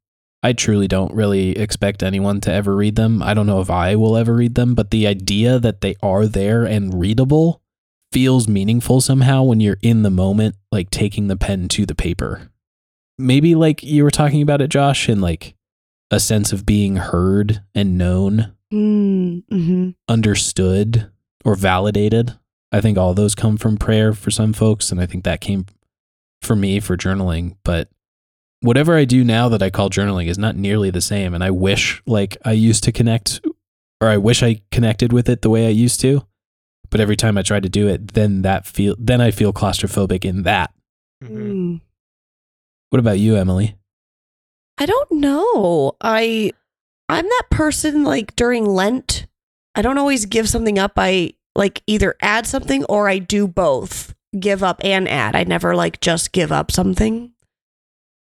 [0.46, 3.24] I truly don't really expect anyone to ever read them.
[3.24, 6.28] I don't know if I will ever read them, but the idea that they are
[6.28, 7.64] there and readable
[8.12, 12.52] feels meaningful somehow when you're in the moment, like taking the pen to the paper.
[13.18, 15.56] Maybe like you were talking about it, Josh, and like
[16.12, 19.90] a sense of being heard and known, Mm-hmm.
[20.08, 21.10] understood,
[21.44, 22.38] or validated.
[22.72, 25.66] I think all those come from prayer for some folks, and I think that came
[26.44, 27.56] for me for journaling.
[27.64, 27.90] But
[28.62, 31.34] whatever I do now that I call journaling is not nearly the same.
[31.34, 33.42] And I wish like I used to connect,
[34.02, 36.26] or I wish I connected with it the way I used to.
[36.90, 40.24] But every time I try to do it, then that feel then I feel claustrophobic
[40.24, 40.74] in that.
[41.24, 41.52] Mm-hmm.
[41.52, 41.82] Mm.
[42.90, 43.76] What about you, Emily?
[44.78, 45.94] I don't know.
[46.02, 46.52] I
[47.10, 49.28] I'm that person like during Lent.
[49.76, 50.94] I don't always give something up.
[50.98, 54.14] I like either add something or I do both.
[54.38, 55.36] Give up and add.
[55.36, 57.32] I never like just give up something.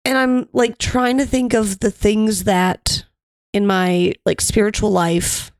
[0.04, 3.04] And I'm like trying to think of the things that
[3.52, 5.50] in my like spiritual life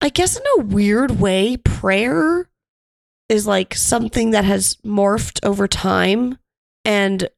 [0.00, 2.48] I guess in a weird way prayer
[3.28, 6.38] is like something that has morphed over time
[6.84, 7.28] and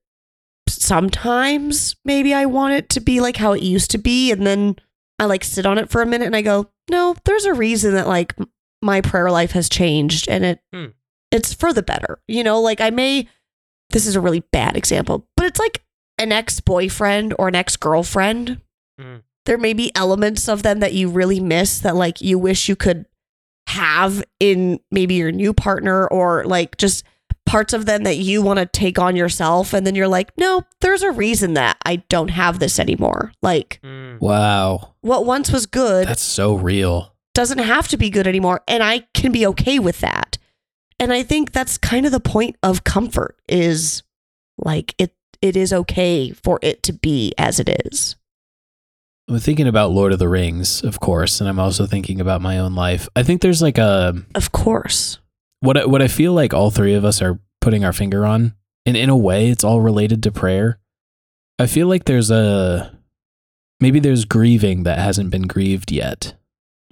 [0.68, 4.30] sometimes maybe I want it to be like how it used to be.
[4.32, 4.76] And then
[5.18, 7.94] I like sit on it for a minute and I go, no, there's a reason
[7.94, 8.34] that like
[8.82, 10.86] my prayer life has changed and it Hmm.
[11.30, 12.20] it's for the better.
[12.28, 13.28] You know, like I may
[13.90, 15.82] this is a really bad example, but it's like
[16.18, 18.60] an ex-boyfriend or an ex-girlfriend.
[18.98, 19.16] Hmm.
[19.46, 22.76] There may be elements of them that you really miss that like you wish you
[22.76, 23.06] could
[23.68, 27.04] have in maybe your new partner or like just
[27.46, 30.62] parts of them that you want to take on yourself and then you're like no
[30.80, 34.20] there's a reason that i don't have this anymore like Mm.
[34.20, 34.94] Wow.
[35.02, 37.14] what once was good That's so real.
[37.34, 40.36] doesn't have to be good anymore and i can be okay with that
[41.00, 44.02] and i think that's kind of the point of comfort is
[44.58, 48.16] like it it is okay for it to be as it is
[49.28, 52.58] I'm thinking about Lord of the Rings, of course, and I'm also thinking about my
[52.58, 53.10] own life.
[53.14, 55.18] I think there's like a of course
[55.60, 58.54] what I, what I feel like all three of us are putting our finger on,
[58.86, 60.78] and in a way, it's all related to prayer.
[61.58, 62.96] I feel like there's a
[63.80, 66.34] maybe there's grieving that hasn't been grieved yet,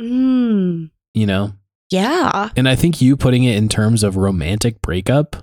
[0.00, 1.54] mm, you know.
[1.90, 5.36] yeah And I think you putting it in terms of romantic breakup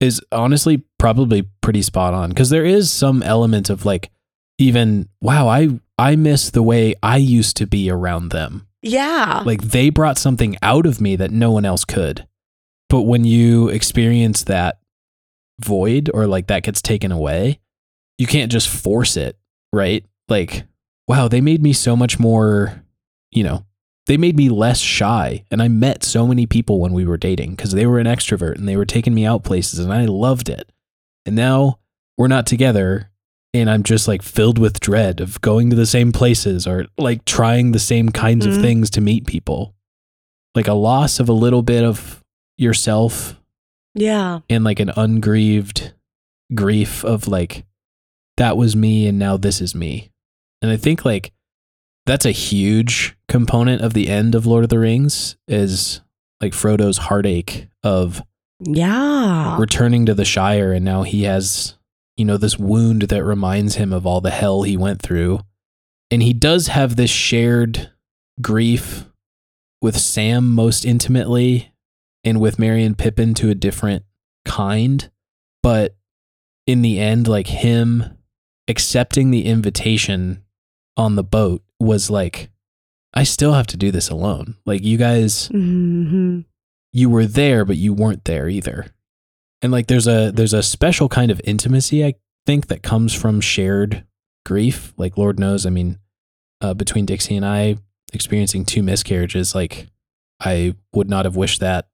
[0.00, 4.10] is honestly probably pretty spot on because there is some element of like
[4.58, 8.66] even wow, I I miss the way I used to be around them.
[8.82, 12.26] yeah Like they brought something out of me that no one else could.
[12.88, 14.80] But when you experience that
[15.60, 17.60] void or like that gets taken away,
[18.16, 19.36] you can't just force it,
[19.72, 20.04] right?
[20.28, 20.64] Like,
[21.06, 22.82] wow, they made me so much more,
[23.30, 23.64] you know,
[24.06, 25.44] they made me less shy.
[25.50, 28.56] And I met so many people when we were dating because they were an extrovert
[28.56, 30.70] and they were taking me out places and I loved it.
[31.28, 31.78] And now
[32.16, 33.10] we're not together
[33.54, 37.24] and I'm just like filled with dread of going to the same places or like
[37.24, 38.60] trying the same kinds of Mhm.
[38.62, 39.74] things to meet people.
[40.54, 42.22] Like a loss of a little bit of
[42.56, 43.36] yourself
[43.94, 45.92] yeah and like an ungrieved
[46.54, 47.64] grief of like
[48.36, 50.10] that was me and now this is me.
[50.62, 51.32] And I think like
[52.06, 56.00] that's a huge component of the end of Lord of the Rings is
[56.40, 58.22] like Frodo's heartache of
[58.60, 61.74] yeah returning to the Shire and now he has
[62.18, 65.38] you know, this wound that reminds him of all the hell he went through.
[66.10, 67.92] And he does have this shared
[68.42, 69.04] grief
[69.80, 71.72] with Sam most intimately
[72.24, 74.04] and with Merry and Pippin to a different
[74.44, 75.08] kind.
[75.62, 75.96] But
[76.66, 78.18] in the end, like him
[78.66, 80.42] accepting the invitation
[80.96, 82.50] on the boat was like,
[83.14, 84.56] I still have to do this alone.
[84.66, 86.46] Like, you guys, Mhm.
[86.92, 88.86] You were there, but you weren't there either.
[89.62, 92.14] And like, there's a there's a special kind of intimacy I
[92.46, 94.04] think that comes from shared
[94.46, 94.94] grief.
[94.96, 95.98] Like, Lord knows, I mean,
[96.60, 97.76] uh, between Dixie and I
[98.12, 99.88] experiencing two miscarriages, like,
[100.40, 101.88] I would not have wished that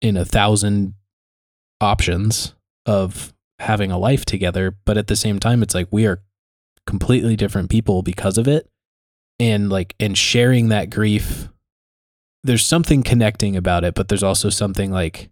[0.00, 0.94] in a thousand
[1.80, 2.54] options
[2.86, 4.76] of having a life together.
[4.84, 6.22] But at the same time, it's like we are
[6.86, 8.68] completely different people because of it.
[9.40, 11.48] And like, and sharing that grief,
[12.44, 15.30] there's something connecting about it, but there's also something like,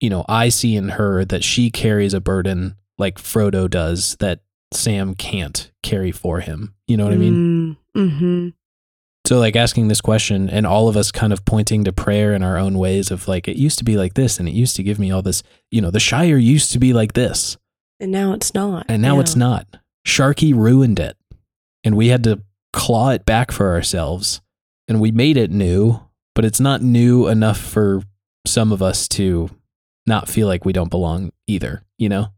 [0.00, 4.40] you know, I see in her that she carries a burden like Frodo does that
[4.72, 6.74] Sam can't carry for him.
[6.86, 7.76] You know what I mean?
[7.96, 8.48] Mm-hmm.
[9.26, 12.42] So like asking this question and all of us kind of pointing to prayer in
[12.42, 14.82] our own ways of like it used to be like this and it used to
[14.82, 17.56] give me all this, you know, the Shire used to be like this
[18.00, 18.86] And now it's not.
[18.88, 19.20] and now Yeah.
[19.22, 19.66] it's not.
[20.04, 21.16] Sharkey ruined it.
[21.84, 24.40] And we had to claw it back for ourselves
[24.86, 26.00] and we made it new,
[26.38, 28.00] but it's not new enough for
[28.46, 29.50] some of us to
[30.06, 32.28] not feel like we don't belong either, you know?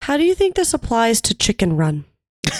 [0.00, 2.06] How do you think this applies to Chicken Run?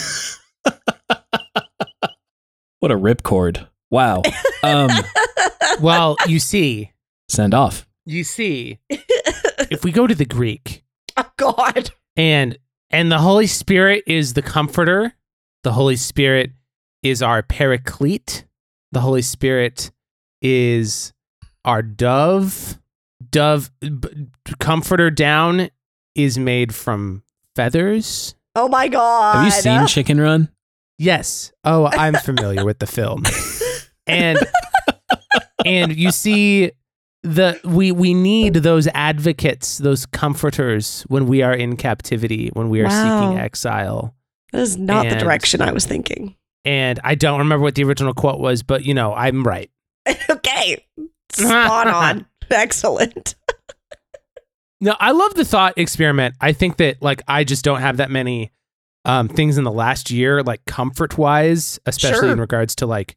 [2.80, 3.68] What a ripcord.
[3.90, 4.20] Wow.
[4.62, 4.90] Um
[5.80, 6.92] Well, you see,
[7.30, 7.86] send off.
[8.04, 10.84] you see, if we go to the Greek
[11.16, 11.88] oh God.
[12.18, 12.58] and
[12.90, 15.14] and the Holy Spirit is the comforter,
[15.62, 16.50] the Holy Spirit
[17.02, 18.44] is our paraclete,
[18.92, 19.90] the Holy Spirit
[20.44, 21.12] is
[21.64, 22.78] our dove.
[23.30, 24.28] Dove b-
[24.60, 25.70] comforter down
[26.14, 27.22] is made from
[27.56, 28.34] feathers.
[28.54, 29.36] Oh my God.
[29.36, 30.50] Have you seen Chicken Run?
[30.98, 31.50] Yes.
[31.64, 33.24] Oh, I'm familiar with the film.
[34.06, 34.38] And
[35.64, 36.70] and you see
[37.22, 42.80] the we we need those advocates, those comforters when we are in captivity, when we
[42.82, 43.20] are Wow.
[43.30, 44.14] seeking exile.
[44.52, 46.36] That is not the direction I was thinking.
[46.64, 49.70] And I don't remember what the original quote was, but you know, I'm right.
[50.30, 50.84] okay.
[51.32, 52.26] Spot on.
[52.50, 53.34] Excellent.
[54.80, 56.34] No, I love the thought experiment.
[56.40, 58.52] I think that like I just don't have that many
[59.06, 62.32] um things in the last year, like comfort wise, especially Sure.
[62.32, 63.16] in regards to like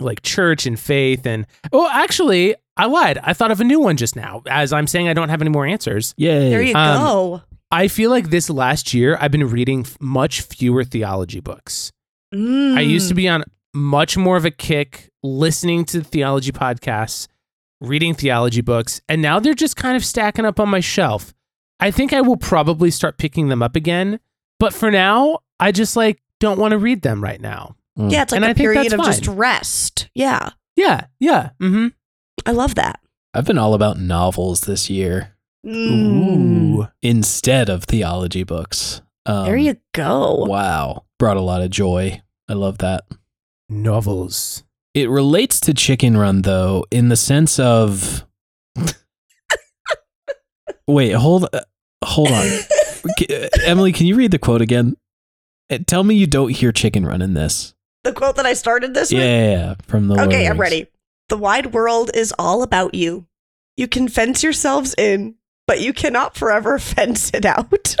[0.00, 3.18] like church and faith and oh actually I lied.
[3.22, 4.42] I thought of a new one just now.
[4.48, 6.12] As I'm saying I don't have any more answers.
[6.16, 6.50] Yay.
[6.50, 7.42] There you Um, go.
[7.70, 11.92] I feel like this last year I've been reading f- much fewer theology books.
[12.32, 12.36] I
[12.80, 13.08] used Mm.
[13.10, 17.26] to be on much more of a kick listening to theology podcasts,
[17.80, 21.34] reading theology books, and now they're just kind of stacking up on my shelf.
[21.80, 24.20] I think I will probably start picking them up again,
[24.60, 27.74] but for now, I just like don't want to read them right now.
[27.98, 28.12] Mm.
[28.12, 30.10] Yeah, it's like And a I think period that's of just rest.
[30.14, 30.50] Yeah.
[30.76, 31.50] Yeah, yeah.
[31.60, 31.88] Mm-hmm.
[32.46, 33.00] I love that.
[33.32, 35.30] I've been all about novels this year
[35.66, 36.76] Mm.
[36.80, 36.88] Ooh.
[37.02, 39.00] instead of theology books.
[39.24, 40.44] Um, There you go.
[40.46, 41.04] Wow.
[41.18, 42.20] Brought a lot of joy.
[42.48, 43.04] I love that.
[43.70, 44.62] Novels.
[44.94, 48.24] It relates to Chicken Run though, in the sense of.
[50.86, 51.60] Wait, hold, uh,
[52.04, 53.90] hold on, uh, Emily.
[53.92, 54.96] Can you read the quote again?
[55.70, 57.74] Uh, Tell me you don't hear Chicken Run in this.
[58.02, 59.26] the quote that I started this Yeah, with?
[59.26, 60.20] yeah, yeah, from the.
[60.24, 60.86] Okay, I'm ready.
[61.30, 63.26] The wide world is all about you.
[63.78, 65.36] You can fence yourselves in,
[65.66, 67.96] but you cannot forever fence it out.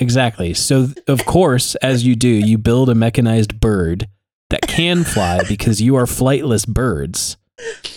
[0.00, 0.54] Exactly.
[0.54, 4.08] So, of course, as you do, you build a mechanized bird
[4.54, 7.36] that can fly because you are flightless birds,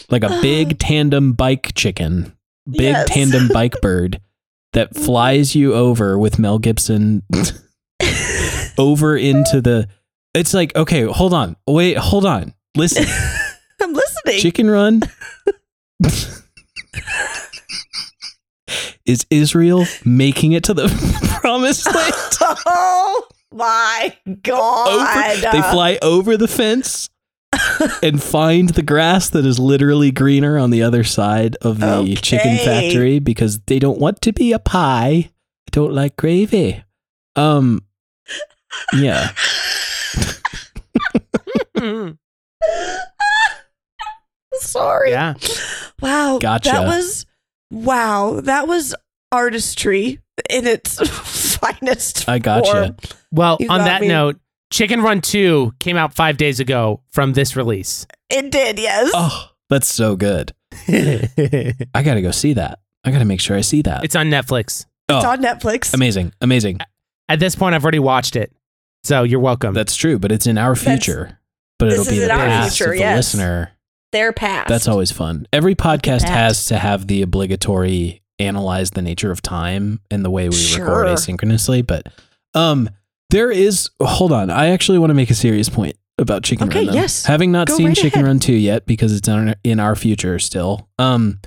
[0.09, 2.33] like a big tandem bike chicken,
[2.67, 3.07] big Yes.
[3.09, 4.19] tandem bike bird
[4.73, 7.21] that flies you over with Mel Gibson
[8.79, 9.87] over into the.
[10.33, 11.55] It's like, okay, hold on.
[11.67, 12.53] Wait, hold on.
[12.75, 13.05] Listen,
[13.81, 14.39] I'm listening.
[14.39, 15.01] Chicken Run.
[19.05, 20.87] Is Israel making it to the
[21.39, 22.13] promised land?
[23.51, 24.87] My god.
[24.89, 27.09] over, they fly over the fence
[28.03, 32.57] and find the grass that is literally greener on the other side of the chicken
[32.57, 35.31] factory because they don't want to be a pie.
[35.65, 36.83] They don't like gravy.
[37.35, 37.83] Um
[38.93, 39.31] yeah.
[44.53, 45.11] Sorry.
[45.11, 45.35] yeah.
[46.01, 46.39] Wow.
[46.39, 46.71] Gotcha.
[46.71, 47.25] That was
[47.71, 48.41] wow.
[48.41, 48.95] That was
[49.31, 50.19] artistry
[50.49, 50.99] in its
[51.57, 52.27] finest.
[52.29, 52.71] I gotcha.
[52.71, 52.95] form.
[53.31, 54.07] Well, You on that me.
[54.07, 54.39] note,
[54.71, 58.05] Chicken Run 2 came out five days ago from this release.
[58.29, 59.11] It did, yes.
[59.13, 60.53] Oh, that's so good.
[60.87, 62.79] I got to go see that.
[63.03, 64.03] I got to make sure I see that.
[64.03, 64.85] It's on Netflix.
[65.09, 65.93] oh, It's on Netflix.
[65.93, 66.33] amazing.
[66.41, 66.79] Amazing.
[67.29, 68.51] At this point, I've already watched it,
[69.03, 69.73] so you're welcome.
[69.73, 71.39] That's true, but it's in our That's- future.
[71.79, 73.17] But this it'll be is the in our past future, of the yes.
[73.17, 73.71] listener.
[74.11, 74.67] Their past.
[74.69, 75.47] That's always fun.
[75.53, 80.49] Every podcast has to have the obligatory analyze the nature of time and the way
[80.49, 81.85] we record asynchronously.
[81.85, 82.07] But
[82.53, 82.89] um,
[83.29, 83.89] there is.
[84.01, 86.87] Hold on, I actually want to make a serious point about Chicken Okay, Run.
[86.87, 86.93] though.
[86.93, 87.25] yes.
[87.25, 88.27] having not Go seen right Chicken ahead.
[88.27, 90.87] Run two yet because it's in our, in our future still.
[90.97, 91.39] Um,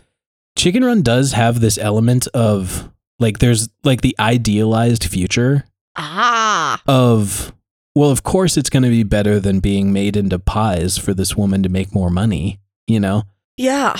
[0.56, 2.88] Chicken Run does have this element of
[3.18, 5.64] like there's like the idealized future
[5.96, 6.80] Ah.
[6.86, 7.52] of
[7.94, 11.36] well of course it's going to be better than being made into pies for this
[11.36, 13.24] woman to make more money you know
[13.56, 13.94] Yeah.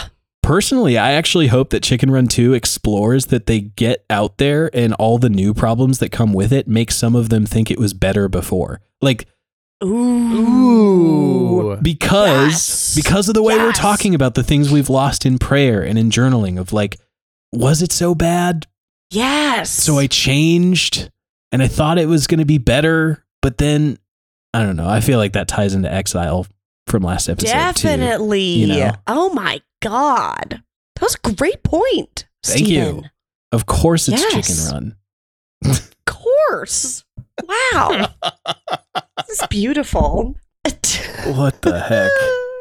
[0.51, 4.93] Personally i actually hope that chicken run 2 explores that they get out there and
[4.95, 7.95] all the new problems that come with it make some of them think it was
[7.95, 9.27] better before like
[9.85, 11.77] Ooh.
[11.83, 12.95] because Yes.
[12.97, 16.11] because of the way we're talking about the things we've lost in prayer and in
[16.11, 16.99] journaling of like
[17.53, 18.67] was it so bad
[19.13, 19.71] Yes.
[19.71, 21.11] so I changed
[21.53, 23.99] and I thought it was going to be better, but then
[24.55, 24.89] I don't know.
[24.89, 26.47] I feel like that ties into exile
[26.87, 27.49] from last episode.
[27.75, 27.89] too.
[27.89, 28.43] Definitely.
[28.43, 28.93] you know?
[29.09, 30.63] Oh my God.
[30.97, 32.27] That was a great point.
[32.43, 32.83] Thank you.
[32.83, 33.11] Stephen.
[33.53, 34.47] Of course, it's Yes.
[34.47, 34.97] Chicken Run.
[35.65, 37.05] Of course.
[37.47, 38.09] Wow.
[39.27, 40.37] this is beautiful.
[41.25, 42.11] What the heck?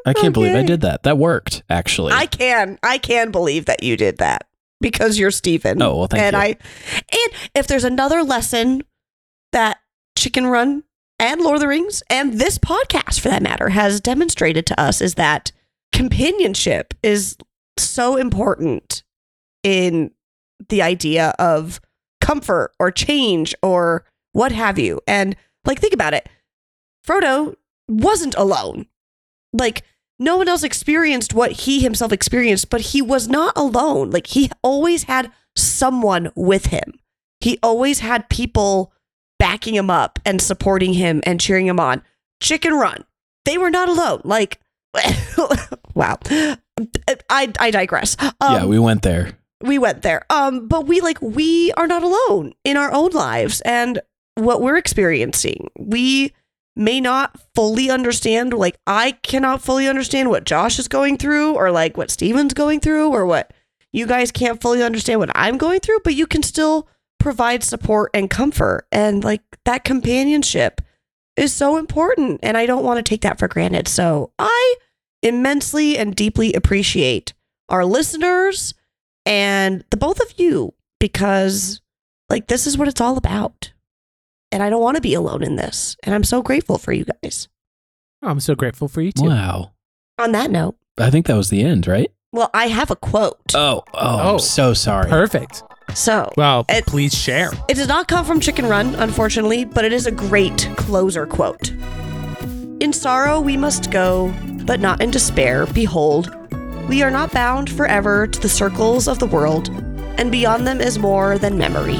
[0.05, 1.03] I can't believe I did that.
[1.03, 2.13] That worked, actually.
[2.13, 2.79] I can.
[2.81, 4.47] I can believe that you did that
[4.81, 5.81] because you're Stephen.
[5.81, 6.39] Oh, well, thank and you.
[6.39, 8.83] I and if there's another lesson
[9.51, 9.79] that
[10.17, 10.83] Chicken Run
[11.19, 15.01] and Lord of the Rings and this podcast for that matter has demonstrated to us
[15.01, 15.51] is that
[15.93, 17.37] companionship is
[17.77, 19.03] so important
[19.63, 20.11] in
[20.69, 21.79] the idea of
[22.21, 24.99] comfort or change or what have you.
[25.07, 25.35] And
[25.65, 26.29] like think about it.
[27.07, 27.55] Frodo
[27.87, 28.85] wasn't alone.
[29.53, 29.83] Like
[30.19, 34.11] no one else experienced what he himself experienced, but he was not alone.
[34.11, 36.99] Like he always had someone with him.
[37.39, 38.93] He always had people
[39.39, 42.01] backing him up and supporting him and cheering him on.
[42.41, 43.05] Chicken Run.
[43.45, 44.21] They were not alone.
[44.25, 44.59] Like
[45.93, 46.17] wow.
[47.29, 48.15] I I digress.
[48.21, 49.37] Um, yeah, we went there.
[49.61, 50.25] we went there.
[50.29, 53.99] Um, but we like we are not alone in our own lives and
[54.35, 55.69] what we're experiencing.
[55.77, 56.33] We
[56.75, 58.53] may not fully understand.
[58.53, 62.79] Like I cannot fully understand what Josh is going through, or like what Stephen's going
[62.79, 63.51] through, or what
[63.91, 65.99] you guys can't fully understand what I'm going through.
[66.03, 66.87] But you can still
[67.19, 70.81] provide support and comfort, and like that companionship
[71.39, 72.39] is so important.
[72.43, 73.87] And I don't want to take that for granted.
[73.87, 74.75] So I
[75.21, 77.33] immensely and deeply appreciate
[77.69, 78.73] our listeners
[79.25, 81.81] and the both of you because
[82.29, 83.73] like this is what it's all about
[84.51, 87.05] and i don't want to be alone in this and i'm so grateful for you
[87.21, 87.49] guys
[88.23, 89.25] oh, I'm so grateful for you too.
[89.25, 89.73] Wow.
[90.17, 92.11] on that note I think that was the end, right?
[92.31, 94.33] well i have a quote Oh, oh, Oh.
[94.33, 95.09] I'm so sorry.
[95.09, 95.63] Perfect.
[95.93, 97.51] So Well, It- please share.
[97.67, 101.71] it does not come from chicken run unfortunately but it is a great closer quote.
[102.79, 104.33] In sorrow we must go
[104.65, 105.65] but not in despair.
[105.73, 106.35] Behold
[106.87, 109.69] we are not bound forever to the circles of the world
[110.17, 111.99] and beyond them is more than memory